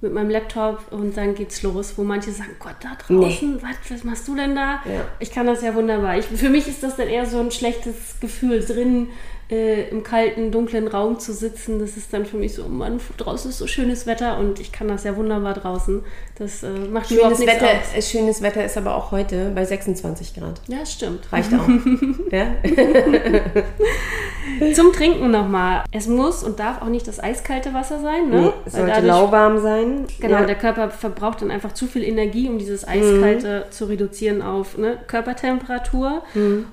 [0.00, 4.04] Mit meinem Laptop und dann geht's los, wo manche sagen, Gott, da draußen, was, was
[4.04, 4.80] machst du denn da?
[4.84, 5.04] Ja.
[5.18, 6.16] Ich kann das ja wunderbar.
[6.16, 9.08] Ich, für mich ist das dann eher so ein schlechtes Gefühl, drin
[9.50, 11.78] äh, im kalten, dunklen Raum zu sitzen.
[11.78, 14.72] Das ist dann für mich so, oh Mann, draußen ist so schönes Wetter und ich
[14.72, 16.02] kann das ja wunderbar draußen.
[16.38, 17.96] Das äh, macht Schönes Wetter, aus.
[17.96, 20.60] äh, schönes Wetter ist aber auch heute bei 26 Grad.
[20.68, 21.32] Ja, stimmt.
[21.32, 21.66] Reicht auch.
[22.30, 22.46] ja?
[24.74, 25.84] Zum Trinken nochmal.
[25.92, 28.30] Es muss und darf auch nicht das eiskalte Wasser sein.
[28.30, 28.40] Ne?
[28.40, 30.06] Nee, es sollte dadurch- lauwarm sein.
[30.20, 30.44] Genau, ja.
[30.46, 34.98] der Körper verbraucht dann einfach zu viel Energie, um dieses Eiskalte zu reduzieren auf ne,
[35.06, 36.22] Körpertemperatur.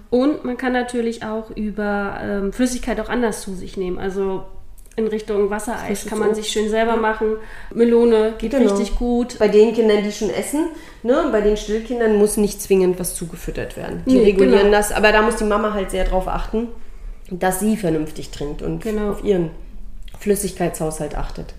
[0.10, 4.00] Und man kann natürlich auch über ähm, Flüssigkeit auch anders zu sich nehmen.
[4.00, 4.44] Also
[4.96, 7.36] in Richtung Wassereis kann man sich schön selber machen.
[7.74, 8.74] Melone geht Genau.
[8.74, 9.38] richtig gut.
[9.38, 10.70] Bei den Kindern, die schon essen,
[11.04, 14.02] ne, bei den Stillkindern muss nicht zwingend was zugefüttert werden.
[14.08, 14.72] Die Nee, regulieren genau.
[14.78, 16.70] das, aber da muss die Mama halt sehr drauf achten,
[17.30, 19.12] dass sie vernünftig trinkt und Genau.
[19.12, 19.52] auf ihren
[20.20, 21.54] Flüssigkeitshaushalt achtet.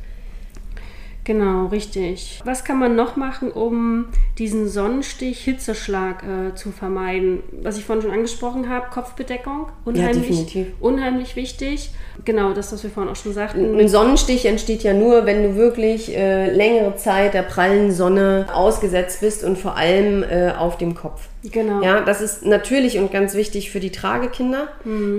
[1.26, 2.40] Genau, richtig.
[2.44, 4.06] Was kann man noch machen, um
[4.38, 7.42] diesen Sonnenstich, Hitzeschlag äh, zu vermeiden?
[7.62, 10.66] Was ich vorhin schon angesprochen habe, Kopfbedeckung, unheimlich, definitiv.
[10.78, 11.90] unheimlich wichtig.
[12.24, 13.76] Genau, das, was wir vorhin auch schon sagten.
[13.76, 19.20] Ein Sonnenstich entsteht ja nur, wenn du wirklich äh, längere Zeit der prallen Sonne ausgesetzt
[19.20, 21.26] bist und vor allem äh, auf dem Kopf.
[21.52, 21.82] Genau.
[21.82, 24.68] Ja, das ist natürlich und ganz wichtig für die Tragekinder.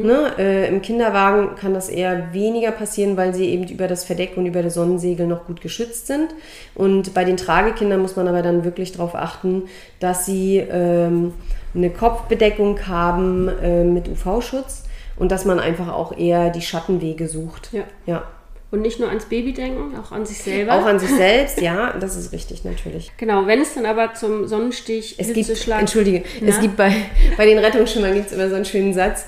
[0.05, 0.33] Ne?
[0.37, 4.45] Äh, Im Kinderwagen kann das eher weniger passieren, weil sie eben über das Verdeck und
[4.45, 6.29] über das Sonnensegel noch gut geschützt sind.
[6.75, 9.63] Und bei den Tragekindern muss man aber dann wirklich darauf achten,
[9.99, 11.33] dass sie ähm,
[11.75, 14.83] eine Kopfbedeckung haben äh, mit UV-Schutz
[15.17, 17.69] und dass man einfach auch eher die Schattenwege sucht.
[17.73, 17.83] Ja.
[18.05, 18.23] ja.
[18.69, 20.73] Und nicht nur ans Baby denken, auch an sich selber.
[20.73, 23.11] Auch an sich selbst, ja, das ist richtig natürlich.
[23.17, 26.61] genau, wenn es dann aber zum Sonnenstich, Es gibt, entschuldige, es Ja?
[26.61, 26.91] gibt bei,
[27.37, 29.25] bei den Rettungsschimmern gibt es immer so einen schönen Satz,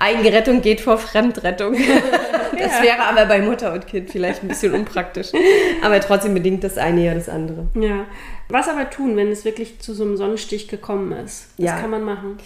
[0.00, 1.76] Eigenrettung geht vor Fremdrettung.
[2.58, 5.28] Das wäre aber bei Mutter und Kind vielleicht ein bisschen unpraktisch.
[5.82, 7.68] Aber trotzdem bedingt das eine ja das andere.
[7.74, 8.04] Ja.
[8.50, 11.48] Was aber tun, wenn es wirklich zu so einem Sonnenstich gekommen ist?
[11.56, 11.80] Was Ja.
[11.80, 12.36] kann man machen?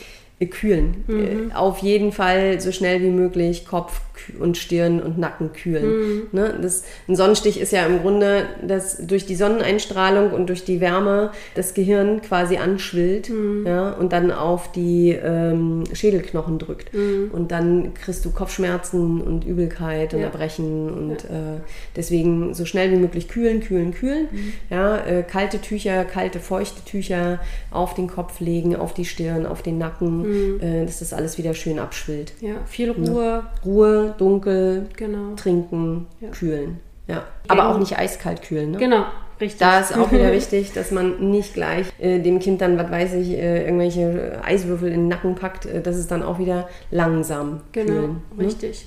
[0.50, 1.04] Kühlen.
[1.08, 4.00] Äh, Auf jeden Fall so schnell wie möglich Kopf
[4.38, 6.22] und Stirn und Nacken kühlen.
[6.32, 6.58] Ne?
[6.60, 11.30] Das, ein Sonnenstich ist ja im Grunde, dass durch die Sonneneinstrahlung und durch die Wärme
[11.54, 13.30] das Gehirn quasi anschwillt
[13.64, 13.90] ja?
[13.92, 16.90] und dann auf die ähm, Schädelknochen drückt.
[16.94, 20.26] Und dann kriegst du Kopfschmerzen und Übelkeit und Ja.
[20.26, 21.60] Erbrechen und äh,
[21.96, 24.28] deswegen so schnell wie möglich kühlen, kühlen, kühlen.
[24.70, 24.98] Ja?
[25.04, 29.78] Äh, kalte Tücher, kalte, feuchte Tücher auf den Kopf legen, auf die Stirn, auf den
[29.78, 32.32] Nacken, äh, dass das alles wieder schön abschwillt.
[32.40, 33.44] Ja, viel Ruhe.
[33.64, 35.34] Ruhe, dunkel, Genau.
[35.36, 36.80] trinken, kühlen.
[37.06, 37.24] Ja.
[37.48, 38.70] Aber auch nicht eiskalt kühlen.
[38.72, 38.78] Ne?
[38.78, 39.04] Genau.
[39.38, 39.58] richtig.
[39.58, 43.12] Da ist auch wieder wichtig, dass man nicht gleich äh, dem Kind dann, was weiß
[43.14, 45.66] ich, äh, irgendwelche Eiswürfel in den Nacken packt.
[45.66, 47.60] Äh, das ist dann auch wieder langsam.
[47.72, 48.44] Genau, kühlen, ne?
[48.46, 48.86] richtig.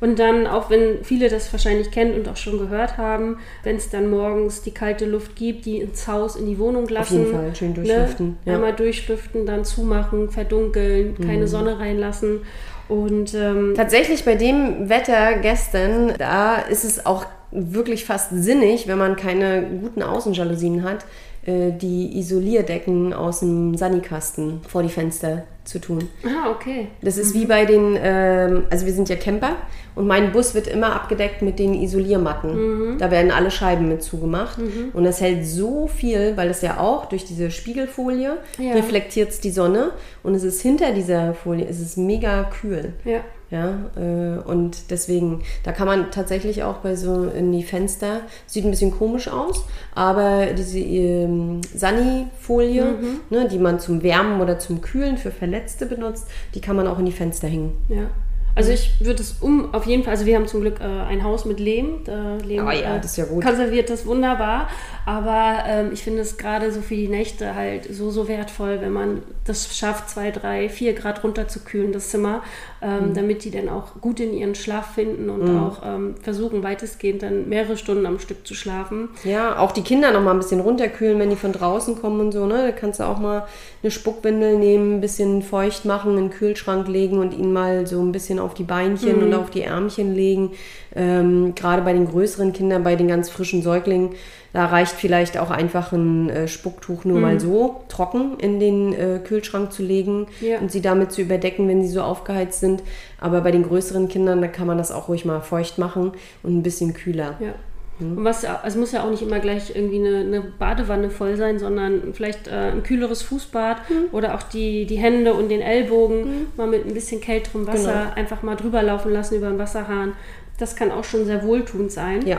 [0.00, 3.90] Und dann, auch wenn viele das wahrscheinlich kennen und auch schon gehört haben, wenn es
[3.90, 7.18] dann morgens die kalte Luft gibt, die ins Haus, in die Wohnung lassen.
[7.26, 8.34] jeden Fall, schön durchlüften, Ne?
[8.46, 8.52] ja.
[8.58, 8.64] Mhm.
[8.64, 12.40] Einmal durchlüften, dann zumachen, verdunkeln, keine Sonne reinlassen.
[12.88, 18.98] Und ähm, Tatsächlich bei dem Wetter gestern, da ist es auch wirklich fast sinnig, wenn
[18.98, 21.04] man keine guten Außenjalousien hat,
[21.46, 26.08] äh, die Isolierdecken aus dem Sanikasten vor die Fenster zu tun.
[26.24, 26.88] ah, okay.
[27.02, 29.56] Das ist wie bei den, ähm, also wir sind ja Camper
[29.94, 32.98] und mein Bus wird immer abgedeckt mit den Isoliermatten.
[32.98, 34.58] Da werden alle Scheiben mit zugemacht
[34.92, 38.72] und das hält so viel, weil es ja auch durch diese Spiegelfolie Ja.
[38.74, 39.90] reflektiert die Sonne
[40.22, 42.92] und es ist hinter dieser Folie, es ist mega kühl.
[43.04, 43.20] Ja.
[43.52, 48.64] Ja, äh, und deswegen, da kann man tatsächlich auch bei so in die Fenster, sieht
[48.64, 53.20] ein bisschen komisch aus, aber diese ähm, Sani-Folie, Mhm.
[53.30, 56.98] ne, die man zum Wärmen oder zum Kühlen für Verletzte benutzt, die kann man auch
[56.98, 57.72] in die Fenster hängen.
[57.90, 58.06] Ja.
[58.54, 61.24] Also ich würde es um, auf jeden Fall, also wir haben zum Glück äh, ein
[61.24, 62.02] Haus mit Lehm.
[62.04, 63.44] Da Lehm Oh ja, äh, das ist ja gut.
[63.44, 64.68] konserviert das wunderbar.
[65.06, 68.92] Aber ähm, ich finde es gerade so für die Nächte halt so, so wertvoll, wenn
[68.92, 72.42] man das schafft, zwei, drei, vier Grad runterzukühlen, das Zimmer,
[72.82, 73.14] ähm, Mhm.
[73.14, 77.48] damit die dann auch gut in ihren Schlaf finden und auch ähm, versuchen, weitestgehend dann
[77.48, 79.08] mehrere Stunden am Stück zu schlafen.
[79.24, 82.32] Ja, auch die Kinder noch mal ein bisschen runterkühlen, wenn die von draußen kommen und
[82.32, 82.66] so, ne?
[82.66, 83.46] Da kannst du auch mal
[83.82, 88.00] eine Spuckwindel nehmen, ein bisschen feucht machen, in den Kühlschrank legen und ihn mal so
[88.00, 89.22] ein bisschen auf die Beinchen Mhm.
[89.24, 90.50] und auf die Ärmchen legen.
[90.94, 94.10] Ähm, Gerade bei den größeren Kindern, bei den ganz frischen Säuglingen,
[94.52, 97.22] da reicht vielleicht auch einfach ein äh, Spucktuch nur Mhm.
[97.22, 100.58] mal so trocken in den äh, Kühlschrank zu legen Ja.
[100.58, 102.82] und sie damit zu überdecken, wenn sie so aufgeheizt sind.
[103.18, 106.58] Aber bei den größeren Kindern, da kann man das auch ruhig mal feucht machen und
[106.58, 107.36] ein bisschen kühler.
[107.40, 107.54] Ja.
[108.00, 111.58] Und was, es muss ja auch nicht immer gleich irgendwie eine, eine Badewanne voll sein,
[111.58, 113.76] sondern vielleicht äh, ein kühleres Fußbad
[114.10, 118.14] oder auch die, die Hände und den Ellbogen mal mit ein bisschen kälterem Wasser Genau.
[118.16, 120.14] einfach mal drüber laufen lassen über den Wasserhahn.
[120.58, 122.26] Das kann auch schon sehr wohltuend sein.
[122.26, 122.38] Ja.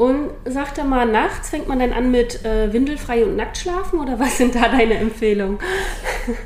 [0.00, 4.00] Und sag doch mal, nachts fängt man dann an mit äh, windelfrei und nackt schlafen
[4.00, 5.58] oder was sind da deine Empfehlungen?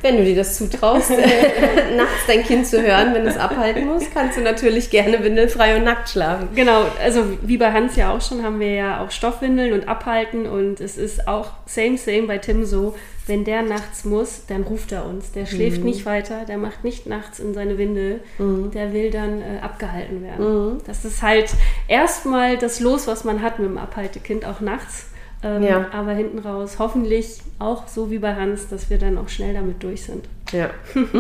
[0.03, 1.11] Wenn du dir das zutraust,
[1.97, 5.85] nachts dein Kind zu hören, wenn es abhalten muss, kannst du natürlich gerne windelfrei und
[5.85, 6.49] nackt schlafen.
[6.57, 10.49] Genau, also wie bei Hans ja auch schon, haben wir ja auch Stoffwindeln und Abhalten
[10.49, 14.93] und es ist auch same, same bei Tim so, wenn der nachts muss, dann ruft
[14.93, 15.33] er uns.
[15.33, 15.87] Der schläft Mhm.
[15.87, 20.73] nicht weiter, der macht nicht nachts in seine Windel, der will dann äh, abgehalten werden.
[20.75, 20.79] Mhm.
[20.87, 21.51] Das ist halt
[21.89, 25.07] erstmal das Los, was man hat mit dem Abhaltekind, auch nachts.
[25.45, 25.87] Ähm, Ja.
[25.93, 29.83] Aber hinten raus hoffentlich auch so wie bei Hans, dass wir dann auch schnell damit
[29.83, 30.25] durch sind.
[30.53, 30.71] Ja.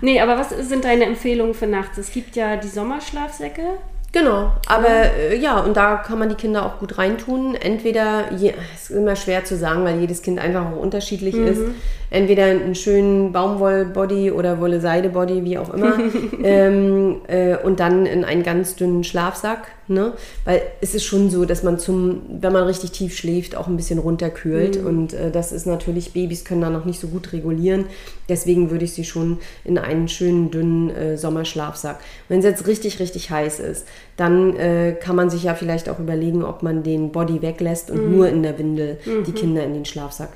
[0.00, 1.98] Nee, aber was sind deine Empfehlungen für nachts?
[1.98, 3.62] Es gibt ja die Sommerschlafsäcke.
[4.10, 7.54] Genau, aber äh, ja, und da kann man die Kinder auch gut reintun.
[7.54, 11.60] Entweder, je, es ist immer schwer zu sagen, weil jedes Kind einfach auch unterschiedlich ist.
[12.10, 15.98] Entweder einen schönen Baumwoll-Body oder Wolle-Seide-Body, wie auch immer.
[16.42, 19.68] ähm, äh, und dann in einen ganz dünnen Schlafsack.
[19.88, 20.12] Ne?
[20.44, 23.76] Weil es ist schon so, dass man zum, wenn man richtig tief schläft, auch ein
[23.76, 24.76] bisschen runterkühlt.
[24.76, 27.84] Und äh, das ist natürlich, Babys können da noch nicht so gut regulieren.
[28.28, 32.00] Deswegen würde ich sie schon in einen schönen, dünnen äh, Sommerschlafsack.
[32.28, 35.98] Wenn es jetzt richtig, richtig heiß ist, dann äh, kann man sich ja vielleicht auch
[35.98, 39.84] überlegen, ob man den Body weglässt und nur in der Windel die Kinder in den
[39.84, 40.30] Schlafsack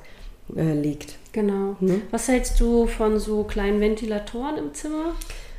[0.56, 1.16] äh, legt.
[1.32, 1.76] Genau.
[1.80, 2.02] Mhm.
[2.10, 5.14] Was hältst du von so kleinen Ventilatoren im Zimmer?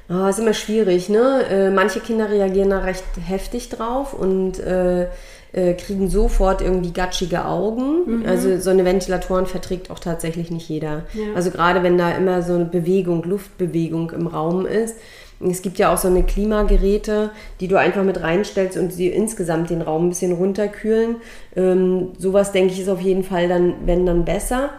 [0.10, 1.46] Ah, ist immer schwierig, ne?
[1.50, 5.08] Äh, manche Kinder reagieren da recht heftig drauf und äh,
[5.54, 8.26] äh, kriegen sofort irgendwie gatschige Augen.
[8.28, 11.04] Also so eine Ventilatoren verträgt auch tatsächlich nicht jeder.
[11.14, 11.36] Ja.
[11.36, 14.96] Also gerade wenn da immer so eine Bewegung, Luftbewegung im Raum ist.
[15.40, 19.70] Es gibt ja auch so eine Klimageräte, die du einfach mit reinstellst und sie insgesamt
[19.70, 21.18] den Raum ein bisschen runterkühlen.
[21.56, 24.70] Ähm, sowas denke ich ist auf jeden Fall dann, wenn dann besser.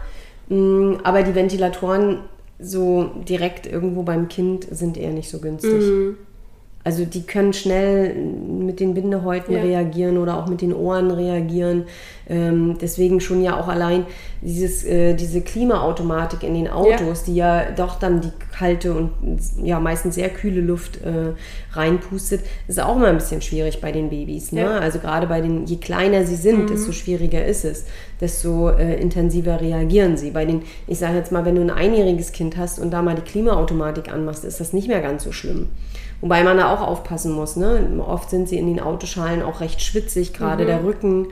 [0.49, 2.19] Mm, Aber die Ventilatoren
[2.59, 5.71] so direkt irgendwo beim Kind sind eher nicht so günstig.
[6.85, 9.61] Also die können schnell mit den Bindehäuten Ja.
[9.63, 11.85] reagieren oder auch mit den Ohren reagieren.
[12.29, 14.05] Ähm, deswegen schon ja auch allein
[14.43, 19.09] dieses, äh, diese Klimaautomatik in den Autos, die ja doch dann die kalte und
[19.63, 21.33] ja meistens sehr kühle Luft äh,
[21.75, 24.51] reinpustet, ist auch immer ein bisschen schwierig bei den Babys.
[24.51, 24.61] Ne?
[24.61, 24.77] Ja.
[24.77, 27.85] Also gerade bei den, je kleiner sie sind, desto schwieriger ist es,
[28.21, 30.29] desto äh, intensiver reagieren sie.
[30.29, 33.15] Bei den, ich sage jetzt mal, wenn du ein einjähriges Kind hast und da mal
[33.15, 35.69] die Klimaautomatik anmachst, ist das nicht mehr ganz so schlimm.
[36.21, 37.55] Wobei man da auch aufpassen muss.
[37.55, 38.01] Ne?
[38.05, 41.27] Oft sind sie in den Autoschalen auch recht schwitzig, gerade der Rücken,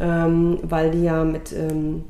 [0.00, 2.04] ähm, weil die ja mit ähm,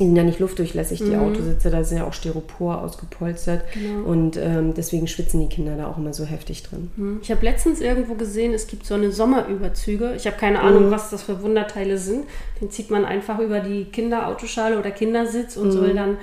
[0.00, 1.20] die sind ja nicht luftdurchlässig, die Mhm.
[1.20, 3.62] Autositze, da sind ja auch Styropor ausgepolstert.
[3.74, 4.08] Genau.
[4.08, 6.90] Und ähm, deswegen schwitzen die Kinder da auch immer so heftig drin.
[7.22, 10.14] Ich habe letztens irgendwo gesehen, es gibt so eine Sommerüberzüge.
[10.16, 12.24] Ich habe keine Ahnung, was das für Wunderteile sind.
[12.60, 16.16] Den zieht man einfach über die Kinderautoschale oder Kindersitz und soll dann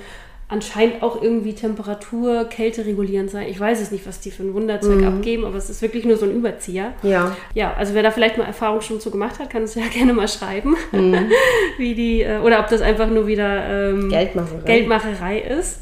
[0.50, 3.48] anscheinend auch irgendwie Temperatur, Kälte regulierend sein.
[3.48, 6.18] Ich weiß es nicht, was die für ein Wunderzeug abgeben, aber es ist wirklich nur
[6.18, 6.94] so ein Überzieher.
[7.04, 7.36] Ja.
[7.54, 10.14] Ja, also wer da vielleicht mal Erfahrung schon zu gemacht hat, kann es ja gerne
[10.14, 10.76] mal schreiben,
[11.78, 14.62] wie die, äh, oder ob das einfach nur wieder ähm, Geldmacherei.
[14.66, 15.80] Geldmacherei ist.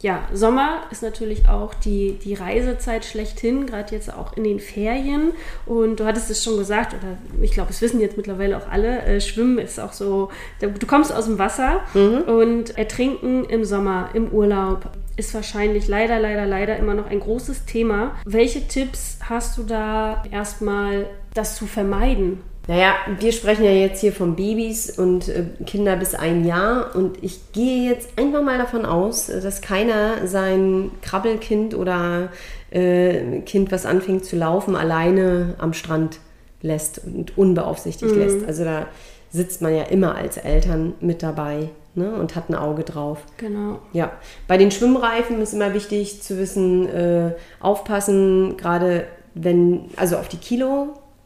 [0.00, 5.32] Ja, Sommer ist natürlich auch die, die Reisezeit schlechthin, gerade jetzt auch in den Ferien.
[5.64, 9.02] Und du hattest es schon gesagt, oder ich glaube, es wissen jetzt mittlerweile auch alle,
[9.02, 11.80] äh, Schwimmen ist auch so, du kommst aus dem Wasser
[12.26, 17.64] und Ertrinken im Sommer, im Urlaub ist wahrscheinlich leider, leider, leider immer noch ein großes
[17.64, 18.14] Thema.
[18.26, 22.42] Welche Tipps hast du da erstmal, das zu vermeiden?
[22.68, 27.22] Naja, wir sprechen ja jetzt hier von Babys und äh, Kinder bis ein Jahr und
[27.22, 32.30] ich gehe jetzt einfach mal davon aus, äh, dass keiner sein Krabbelkind oder
[32.70, 36.18] äh, Kind, was anfängt zu laufen, alleine am Strand
[36.60, 38.46] lässt und unbeaufsichtigt lässt.
[38.46, 38.86] Also da
[39.30, 43.18] sitzt man ja immer als Eltern mit dabei ne, und hat ein Auge drauf.
[43.36, 43.78] Genau.
[43.92, 44.12] Ja,
[44.48, 50.38] bei den Schwimmreifen ist immer wichtig zu wissen, äh, aufpassen, gerade wenn, also auf die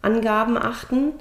[0.02, 1.12] Kiloangaben achten,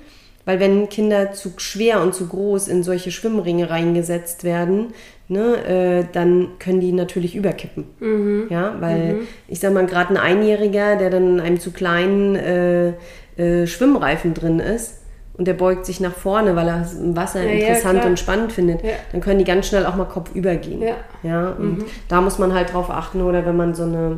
[0.45, 4.93] weil wenn Kinder zu schwer und zu groß in solche Schwimmringe reingesetzt werden,
[5.27, 8.47] ne, äh, dann können die natürlich überkippen.
[8.49, 12.93] Ja, weil ich sag mal, gerade ein Einjähriger, der dann in einem zu kleinen äh,
[13.37, 14.95] äh, Schwimmreifen drin ist,
[15.37, 18.09] und der beugt sich nach vorne, weil er es im Wasser Ja, ja, interessant klar.
[18.09, 18.89] und spannend findet, Ja.
[19.13, 20.81] dann können die ganz schnell auch mal kopfüber gehen.
[20.81, 20.95] Ja.
[21.23, 24.17] Ja, und da muss man halt drauf achten, oder wenn man so eine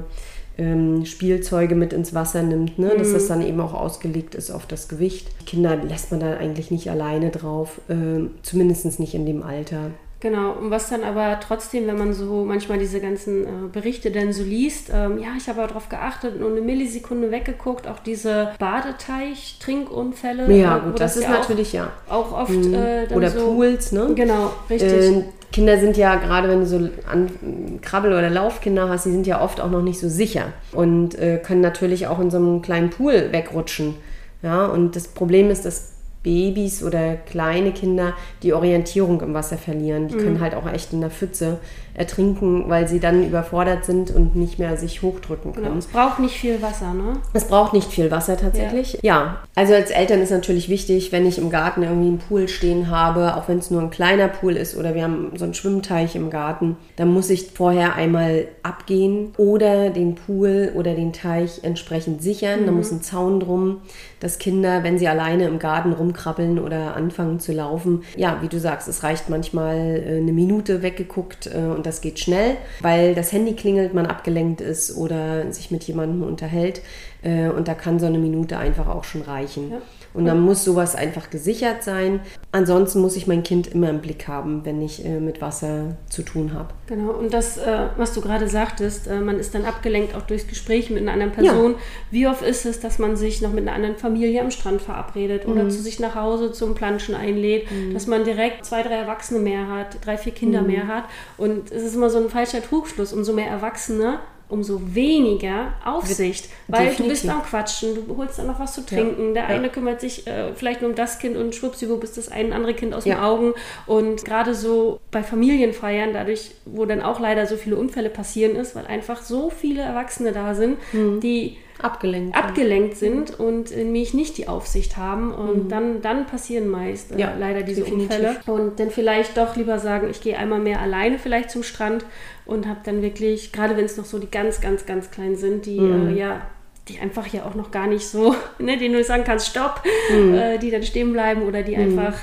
[0.58, 4.66] ähm, Spielzeuge mit ins Wasser nimmt, ne, dass das dann eben auch ausgelegt ist auf
[4.66, 5.46] das Gewicht.
[5.46, 9.92] Kinder lässt man da eigentlich nicht alleine drauf, ähm, zumindest nicht in dem Alter.
[10.22, 14.32] Genau, und was dann aber trotzdem, wenn man so manchmal diese ganzen äh, Berichte dann
[14.34, 20.56] so liest, ähm, ja, ich habe darauf geachtet, nur eine Millisekunde weggeguckt, auch diese Badeteich-Trinkunfälle.
[20.56, 21.92] Ja, wo gut, das, ist ja natürlich ja.
[22.08, 24.12] auch, auch oft äh, dann Oder so, Pools, ne?
[24.14, 24.92] Genau, richtig.
[24.92, 26.78] Äh, Kinder sind ja, gerade wenn du so
[27.12, 31.18] an, Krabbel- oder Laufkinder hast, die sind ja oft auch noch nicht so sicher und
[31.18, 33.96] äh, können natürlich auch in so einem kleinen Pool wegrutschen.
[34.44, 35.90] Ja, und das Problem ist, dass
[36.24, 40.08] Babys oder kleine Kinder die Orientierung im Wasser verlieren.
[40.08, 41.60] Die können halt auch echt in der Pfütze
[41.93, 45.65] ertrinken, weil sie dann überfordert sind und nicht mehr sich hochdrücken können.
[45.65, 45.77] genau.
[45.77, 47.17] Es braucht nicht viel Wasser, ne?
[47.34, 48.97] Es braucht nicht viel Wasser tatsächlich.
[49.01, 49.38] Ja.
[49.56, 53.36] also als Eltern ist natürlich wichtig, wenn ich im Garten irgendwie einen Pool stehen habe,
[53.36, 56.30] auch wenn es nur ein kleiner Pool ist oder wir haben so einen Schwimmteich im
[56.30, 62.65] Garten, dann muss ich vorher einmal abgehen oder den Pool oder den Teich entsprechend sichern.
[62.65, 63.82] Da muss ein Zaun drum,
[64.19, 68.60] dass Kinder, wenn sie alleine im Garten rumkrabbeln oder anfangen zu laufen, ja, wie du
[68.60, 73.32] sagst, es reicht manchmal äh, eine Minute weggeguckt äh, und das geht schnell, weil das
[73.32, 76.84] Handy klingelt, man abgelenkt ist oder sich mit jemandem unterhält
[77.24, 79.74] äh, und da kann so eine Minute einfach auch schon reichen.
[80.13, 82.19] Und dann muss sowas einfach gesichert sein.
[82.52, 86.21] Ansonsten muss ich mein Kind immer im Blick haben, wenn ich äh, mit Wasser zu
[86.24, 86.69] tun habe.
[86.88, 90.47] Genau, und das, äh, was du gerade sagtest, äh, man ist dann abgelenkt auch durchs
[90.47, 91.76] Gespräch mit einer anderen Person.
[92.12, 95.47] Wie oft ist es, dass man sich noch mit einer anderen Familie am Strand verabredet
[95.47, 99.67] oder zu sich nach Hause zum Planschen einlädt, dass man direkt zwei, drei Erwachsene mehr
[99.67, 101.06] hat, drei, vier Kinder mehr hat.
[101.38, 103.13] Und es ist immer so ein falscher Trugschluss.
[103.13, 104.19] Umso mehr Erwachsene,
[104.52, 106.50] umso weniger Aufsicht.
[106.68, 107.30] Weil du bist definitiv.
[107.32, 109.34] am Quatschen, du holst dann noch was zu trinken.
[109.34, 112.54] Der eine kümmert sich äh, vielleicht nur um das Kind und schwuppsiwupp ist das ein
[112.54, 113.16] andere Kind aus Ja.
[113.16, 113.54] den Augen.
[113.88, 118.76] Und gerade so bei Familienfeiern, dadurch, wo dann auch leider so viele Unfälle passieren ist,
[118.76, 122.36] weil einfach so viele Erwachsene da sind, die Abgelenkt.
[122.36, 125.34] abgelenkt sind und nämlich nicht die Aufsicht haben.
[125.34, 127.20] Und dann, dann passieren meist äh, Mhm.
[127.20, 128.10] Ja, leider diese definitiv.
[128.17, 128.36] Unfälle.
[128.48, 132.06] Und dann vielleicht doch lieber sagen, ich gehe einmal mehr alleine vielleicht zum Strand
[132.46, 135.65] und habe dann wirklich, gerade wenn es noch so die ganz, ganz, ganz kleinen sind,
[135.65, 136.10] die Mhm.
[136.10, 136.41] äh, ja
[136.88, 140.34] die einfach ja auch noch gar nicht so, ne, denen du sagen kannst, stopp, Mhm.
[140.34, 142.13] äh, die dann stehen bleiben oder die einfach,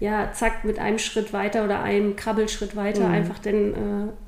[0.00, 3.14] ja, zack, mit einem Schritt weiter oder einem Krabbelschritt weiter Mhm.
[3.14, 3.76] einfach dann äh,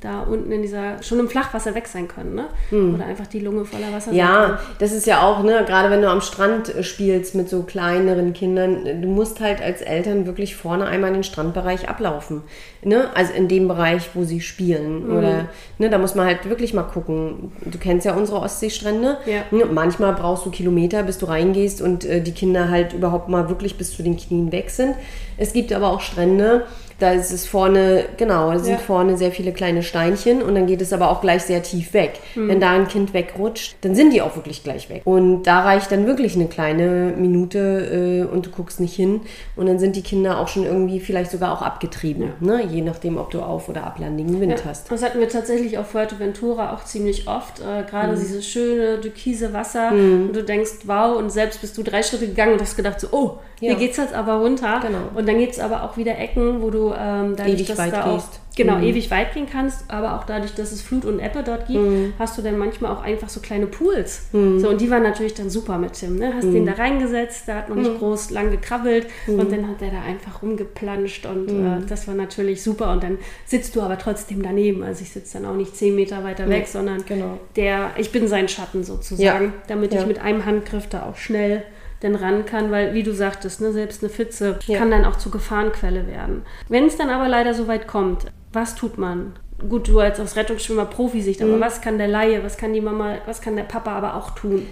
[0.00, 2.46] da unten in dieser, schon im Flachwasser weg sein können, ne?
[2.94, 4.16] Oder einfach die Lunge voller Wasser Mhm.
[4.16, 7.62] Ja, das ist ja auch, ne, gerade wenn du am Strand äh, spielst mit so
[7.62, 12.42] kleineren Kindern, äh, du musst halt als Eltern wirklich vorne einmal den Strandbereich ablaufen.
[12.83, 13.11] Ne?
[13.14, 15.06] Also in dem Bereich, wo sie spielen.
[15.06, 15.16] Mhm.
[15.16, 17.52] Oder ne, da muss man halt wirklich mal gucken.
[17.64, 19.18] Du kennst ja unsere Ostseestrände.
[19.26, 19.42] Ja.
[19.50, 19.66] Ne?
[19.66, 23.76] Manchmal brauchst du Kilometer, bis du reingehst und äh, die Kinder halt überhaupt mal wirklich
[23.76, 24.94] bis zu den Knien weg sind.
[25.37, 26.64] Es gibt aber auch Strände,
[27.00, 28.78] Da ist es vorne, genau, da sind Ja.
[28.78, 32.20] vorne sehr viele kleine Steinchen und dann geht es aber auch gleich sehr tief weg.
[32.34, 35.02] Wenn da ein Kind wegrutscht, dann sind die auch wirklich gleich weg.
[35.04, 39.22] Und da reicht dann wirklich eine kleine Minute äh, und du guckst nicht hin
[39.56, 42.62] und dann sind die Kinder auch schon irgendwie vielleicht sogar auch abgetrieben, ne?
[42.70, 44.90] je nachdem, ob du auf- oder ablandigen Wind Ja, hast.
[44.90, 47.60] das hatten wir tatsächlich auf Fuerteventura auch ziemlich oft.
[47.60, 48.20] Äh, Gerade Mhm.
[48.20, 49.90] dieses schöne türkise Wasser.
[49.92, 53.08] Und du denkst, wow, und selbst bist du drei Schritte gegangen und hast gedacht, so,
[53.12, 53.78] oh, hier Ja.
[53.78, 54.80] geht's jetzt aber runter.
[54.86, 54.98] Genau.
[55.14, 57.93] Und dann gibt es aber auch wieder Ecken, wo du ähm, dadurch, Ewig dass weit
[57.93, 58.41] da auch gehst.
[58.57, 58.82] genau Mhm.
[58.84, 62.12] ewig weit gehen kannst, aber auch dadurch, dass es Flut und Ebbe dort gibt, Mhm.
[62.18, 64.26] hast du dann manchmal auch einfach so kleine Pools.
[64.32, 66.16] So, und die waren natürlich dann super mit Tim.
[66.16, 66.32] Ne?
[66.34, 66.53] Hast Mhm.
[66.55, 70.03] den da reingesetzt, der hat noch nicht groß lang gekrabbelt und dann hat er da
[70.03, 71.66] einfach rumgeplanscht und Mhm.
[71.66, 72.93] äh, das war natürlich super.
[72.93, 74.82] Und dann sitzt du aber trotzdem daneben.
[74.82, 77.38] Also ich sitze dann auch nicht zehn Meter weiter weg, sondern genau.
[77.57, 79.53] der, ich bin sein Schatten sozusagen, Ja.
[79.68, 80.01] damit Ja.
[80.01, 81.62] ich mit einem Handgriff da auch schnell
[82.01, 84.78] dann ran kann, weil wie du sagtest, ne, selbst eine Pfütze Ja.
[84.78, 86.42] kann dann auch zur Gefahrenquelle werden.
[86.68, 89.34] Wenn es dann aber leider so weit kommt, was tut man?
[89.68, 91.51] Gut, du als aus Rettungsschwimmer Profisicht, Mhm.
[91.53, 94.30] aber was kann der Laie, was kann die Mama, was kann der Papa aber auch
[94.30, 94.66] tun?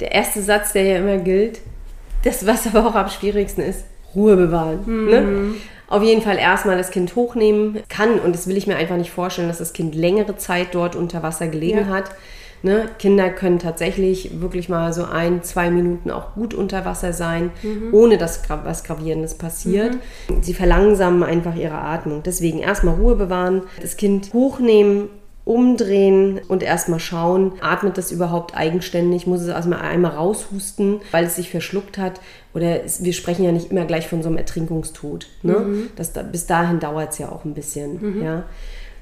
[0.00, 1.60] Der erste Satz, der ja immer gilt,
[2.24, 4.80] das, was aber auch am schwierigsten ist, Ruhe bewahren.
[5.06, 5.54] Ne?
[5.88, 9.10] Auf jeden Fall erstmal das Kind hochnehmen kann, und das will ich mir einfach nicht
[9.12, 11.86] vorstellen, dass das Kind längere Zeit dort unter Wasser gelegen Ja.
[11.86, 12.10] hat.
[12.64, 12.88] Ne?
[12.98, 17.50] Kinder können tatsächlich wirklich mal so ein, zwei Minuten auch gut unter Wasser sein,
[17.92, 19.98] ohne dass was Gravierendes passiert.
[20.40, 22.22] Sie verlangsamen einfach ihre Atmung.
[22.24, 25.10] Deswegen erstmal Ruhe bewahren, das Kind hochnehmen,
[25.44, 31.36] umdrehen und erstmal schauen, atmet das überhaupt eigenständig, muss es erstmal einmal raushusten, weil es
[31.36, 32.18] sich verschluckt hat.
[32.54, 35.26] Oder es, wir sprechen ja nicht immer gleich von so einem Ertrinkungstod.
[35.42, 35.88] Ne?
[35.96, 38.22] Das, da, bis dahin dauert es ja auch ein bisschen.
[38.22, 38.44] Ja?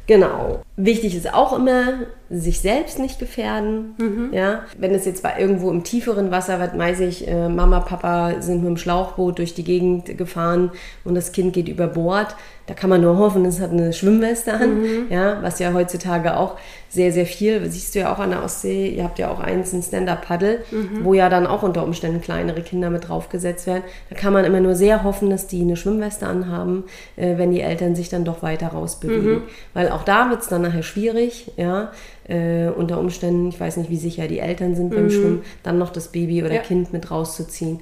[0.06, 0.62] Genau.
[0.76, 2.00] Wichtig ist auch immer,
[2.32, 3.94] sich selbst nicht gefährden.
[4.32, 4.62] Ja?
[4.78, 8.62] Wenn es jetzt bei irgendwo im tieferen Wasser, was weiß ich, äh, Mama, Papa sind
[8.62, 10.70] mit dem Schlauchboot durch die Gegend gefahren
[11.04, 12.34] und das Kind geht über Bord,
[12.66, 16.56] da kann man nur hoffen, es hat eine Schwimmweste an, ja, was ja heutzutage auch
[16.88, 19.72] sehr, sehr viel, siehst du ja auch an der Ostsee, ihr habt ja auch eins,
[19.72, 20.60] ein Stand-Up-Paddle,
[21.02, 23.82] wo ja dann auch unter Umständen kleinere Kinder mit draufgesetzt werden.
[24.10, 26.84] Da kann man immer nur sehr hoffen, dass die eine Schwimmweste anhaben,
[27.16, 29.42] äh, wenn die Eltern sich dann doch weiter rausbewegen.
[29.74, 31.90] Weil auch da wird es dann nachher schwierig, ja,
[32.28, 35.90] äh, unter Umständen, ich weiß nicht, wie sicher die Eltern sind beim Schwimmen, dann noch
[35.90, 36.60] das Baby oder Ja.
[36.62, 37.80] Kind mit rauszuziehen.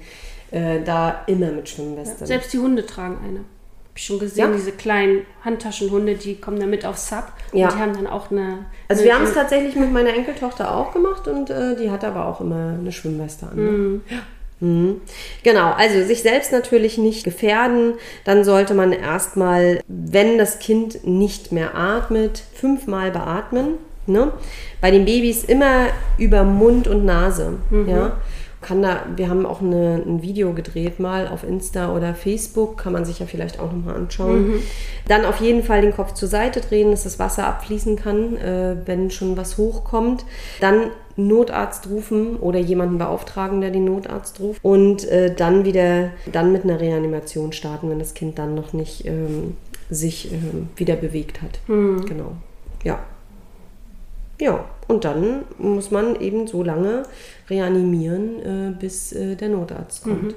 [0.51, 2.27] Äh, da immer mit Schwimmweste.
[2.27, 3.39] Selbst die Hunde tragen eine.
[3.39, 4.57] Hab ich schon gesehen, Ja.
[4.57, 7.67] diese kleinen Handtaschenhunde, die kommen dann mit aufs Sub Ja.
[7.69, 8.67] und die haben dann auch eine.
[8.89, 12.03] Also eine, wir haben es tatsächlich mit meiner Enkeltochter auch gemacht und äh, die hat
[12.05, 13.57] aber auch immer eine Schwimmweste an.
[13.57, 14.01] Ne?
[14.09, 14.19] Ja.
[14.61, 15.01] Mhm.
[15.43, 17.95] Genau, also sich selbst natürlich nicht gefährden.
[18.25, 23.79] Dann sollte man erstmal, wenn das Kind nicht mehr atmet, fünfmal beatmen.
[24.07, 24.33] Ne?
[24.81, 25.87] Bei den Babys immer
[26.19, 27.59] über Mund und Nase.
[27.87, 28.17] Ja?
[28.63, 32.93] Kann da, wir haben auch eine, ein Video gedreht mal auf Insta oder Facebook, kann
[32.93, 34.63] man sich ja vielleicht auch nochmal anschauen.
[35.09, 38.77] Dann auf jeden Fall den Kopf zur Seite drehen, dass das Wasser abfließen kann, äh,
[38.85, 40.27] wenn schon was hochkommt.
[40.61, 44.63] Dann Notarzt rufen oder jemanden beauftragen, der den Notarzt ruft.
[44.63, 49.07] Und äh, dann wieder, dann mit einer Reanimation starten, wenn das Kind dann noch nicht
[49.07, 49.57] ähm,
[49.89, 51.61] sich ähm, wieder bewegt hat.
[52.07, 52.33] Genau.
[52.85, 53.01] Ja.
[54.41, 57.05] Ja, und dann muss man eben so lange
[57.49, 60.35] reanimieren, äh, bis äh, der Notarzt kommt.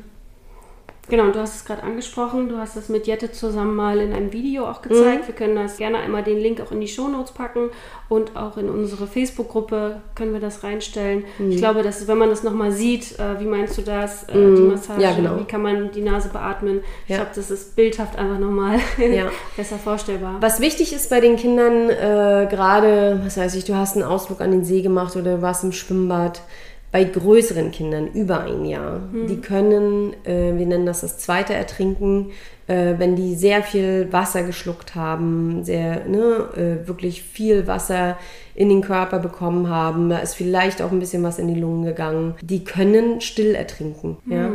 [1.10, 4.32] Genau, du hast es gerade angesprochen, du hast das mit Jette zusammen mal in einem
[4.32, 5.28] Video auch gezeigt.
[5.28, 7.72] Wir können das gerne einmal den Link auch in die Shownotes packen
[8.08, 11.26] und auch in unsere Facebook-Gruppe können wir das reinstellen.
[11.49, 14.62] Ich glaube, dass wenn man das nochmal sieht, äh, wie meinst du das, äh, die
[14.62, 15.38] Massage, Ja, genau.
[15.39, 16.80] wie kann man die Nase beatmen?
[17.04, 17.18] Ich Ja.
[17.18, 19.26] glaube, das ist bildhaft einfach nochmal Ja.
[19.58, 20.38] besser vorstellbar.
[20.39, 24.39] Was wichtig ist bei den Kindern, äh, gerade, was weiß ich, du hast einen Ausflug
[24.39, 26.41] an den See gemacht oder warst im Schwimmbad,
[26.94, 32.30] bei größeren Kindern über ein Jahr, die können, äh, wir nennen das das zweite Ertrinken,
[32.68, 38.18] äh, wenn die sehr viel Wasser geschluckt haben, sehr, ne, äh, wirklich viel Wasser
[38.55, 41.86] in den Körper bekommen haben, da ist vielleicht auch ein bisschen was in die Lungen
[41.86, 44.18] gegangen, die können still ertrinken.
[44.28, 44.51] Ja?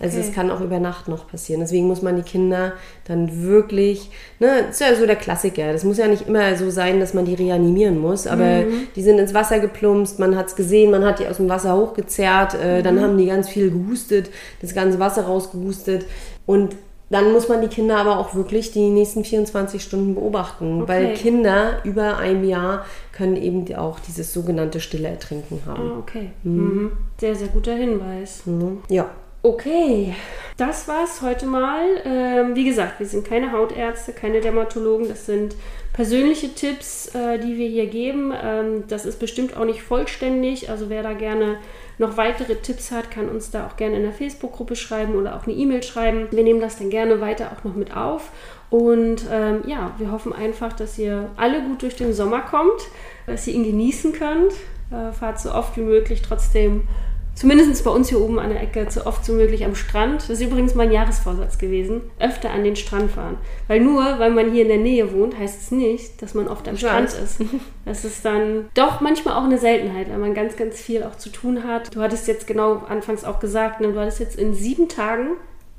[0.00, 1.60] Also es kann auch über Nacht noch passieren.
[1.60, 2.72] Deswegen muss man die Kinder
[3.04, 4.10] dann wirklich,
[4.40, 5.70] ne, das ist ja so der Klassiker.
[5.70, 8.62] Das muss ja nicht immer so sein, dass man die reanimieren muss, aber
[8.96, 11.76] die sind ins Wasser geplumpst, man hat es gesehen, man hat die aus dem Wasser
[11.76, 14.30] hochgezerrt, äh, dann haben die ganz viel gehustet,
[14.62, 16.06] das ganze Wasser rausgehustet
[16.46, 16.74] und
[17.12, 21.14] dann muss man die Kinder aber auch wirklich die nächsten 24 Stunden beobachten, weil Okay.
[21.14, 25.92] Kinder über einem Jahr können eben auch dieses sogenannte stille Ertrinken haben.
[25.92, 26.30] Ah, okay.
[26.42, 26.92] Mhm.
[27.20, 28.46] Sehr, sehr guter Hinweis.
[28.46, 28.78] Mhm.
[28.88, 29.10] Ja.
[29.44, 30.14] Okay,
[30.56, 31.84] das war's heute mal.
[32.04, 35.08] Ähm, wie gesagt, wir sind keine Hautärzte, keine Dermatologen.
[35.08, 35.56] Das sind
[35.92, 38.32] persönliche Tipps, äh, die wir hier geben.
[38.40, 40.70] Ähm, das ist bestimmt auch nicht vollständig.
[40.70, 41.56] Also wer da gerne
[41.98, 45.44] noch weitere Tipps hat, kann uns da auch gerne in der Facebook-Gruppe schreiben oder auch
[45.44, 46.28] eine E-Mail schreiben.
[46.30, 48.30] Wir nehmen das dann gerne weiter auch noch mit auf.
[48.70, 52.80] Und ähm, ja, wir hoffen einfach, dass ihr alle gut durch den Sommer kommt,
[53.26, 54.52] dass ihr ihn genießen könnt.
[54.92, 56.86] Äh, fahrt so oft wie möglich trotzdem
[57.34, 60.22] Zumindest bei uns hier oben an der Ecke so oft so möglich am Strand.
[60.22, 62.02] Das ist übrigens mein Jahresvorsatz gewesen.
[62.18, 63.38] Öfter an den Strand fahren.
[63.68, 66.68] Weil nur, weil man hier in der Nähe wohnt, heißt es nicht, dass man oft
[66.68, 67.40] am Strand ist.
[67.84, 71.30] Das ist dann doch manchmal auch eine Seltenheit, weil man ganz, ganz viel auch zu
[71.30, 71.92] tun hat.
[71.92, 75.32] Du hattest jetzt genau anfangs auch gesagt, ne, du hattest jetzt in sieben Tagen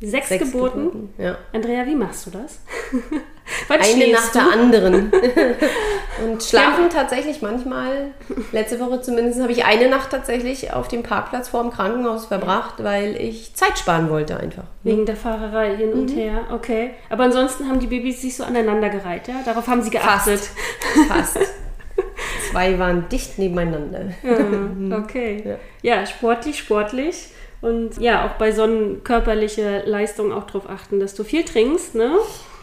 [0.06, 0.86] Sechs, Sechs Geburten.
[0.86, 1.14] Geburten.
[1.18, 1.38] Ja.
[1.54, 2.60] Andrea, wie machst du das?
[3.70, 5.12] Eine nach der anderen.
[6.24, 8.14] und schlafen tatsächlich manchmal,
[8.52, 12.84] letzte Woche zumindest, habe ich eine Nacht tatsächlich auf dem Parkplatz vor dem Krankenhaus verbracht,
[12.84, 14.66] weil ich Zeit sparen wollte einfach.
[14.84, 16.18] Wegen der Fahrerei hin und mhm.
[16.18, 16.92] her, okay.
[17.10, 19.36] Aber ansonsten haben die Babys sich so aneinandergereiht, ja?
[19.46, 20.42] Darauf haben sie geachtet.
[21.08, 21.36] Fast.
[21.36, 21.40] Fast.
[22.52, 24.06] Zwei waren dicht nebeneinander.
[24.22, 25.44] Ja, okay.
[25.46, 25.56] Ja.
[25.82, 27.30] ja, sportlich, sportlich.
[27.64, 31.96] Und ja, auch bei so einer körperlichen Leistung auch darauf achten, dass du viel trinkst,
[31.96, 32.12] ne?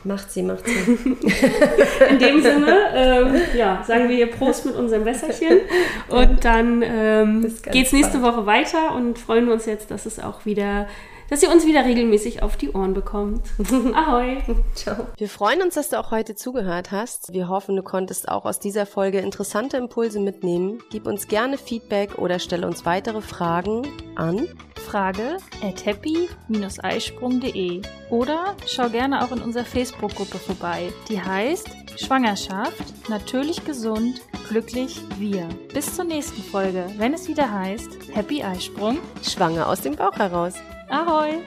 [0.05, 0.73] Macht sie, macht sie.
[2.11, 5.61] In dem Sinne, ähm, ja, sagen wir hier Prost mit unserem Wässerchen.
[6.09, 10.45] Und dann ähm, geht es nächste Woche weiter und freuen uns jetzt, dass es auch
[10.45, 10.87] wieder
[11.31, 13.43] dass ihr uns wieder regelmäßig auf die Ohren bekommt.
[13.95, 14.39] Ahoi.
[14.75, 15.07] Ciao.
[15.17, 17.33] Wir freuen uns, dass du auch heute zugehört hast.
[17.33, 20.83] Wir hoffen, du konntest auch aus dieser Folge interessante Impulse mitnehmen.
[20.91, 24.49] Gib uns gerne Feedback oder stelle uns weitere Fragen an
[24.81, 30.93] frage at happy-eisprung.de oder schau gerne auch in unserer Facebook-Gruppe vorbei.
[31.09, 35.49] Die heißt Schwangerschaft, natürlich gesund, glücklich wir.
[35.73, 40.55] Bis zur nächsten Folge, wenn es wieder heißt Happy Eisprung, schwanger aus dem Bauch heraus.
[40.91, 41.45] Ahoi!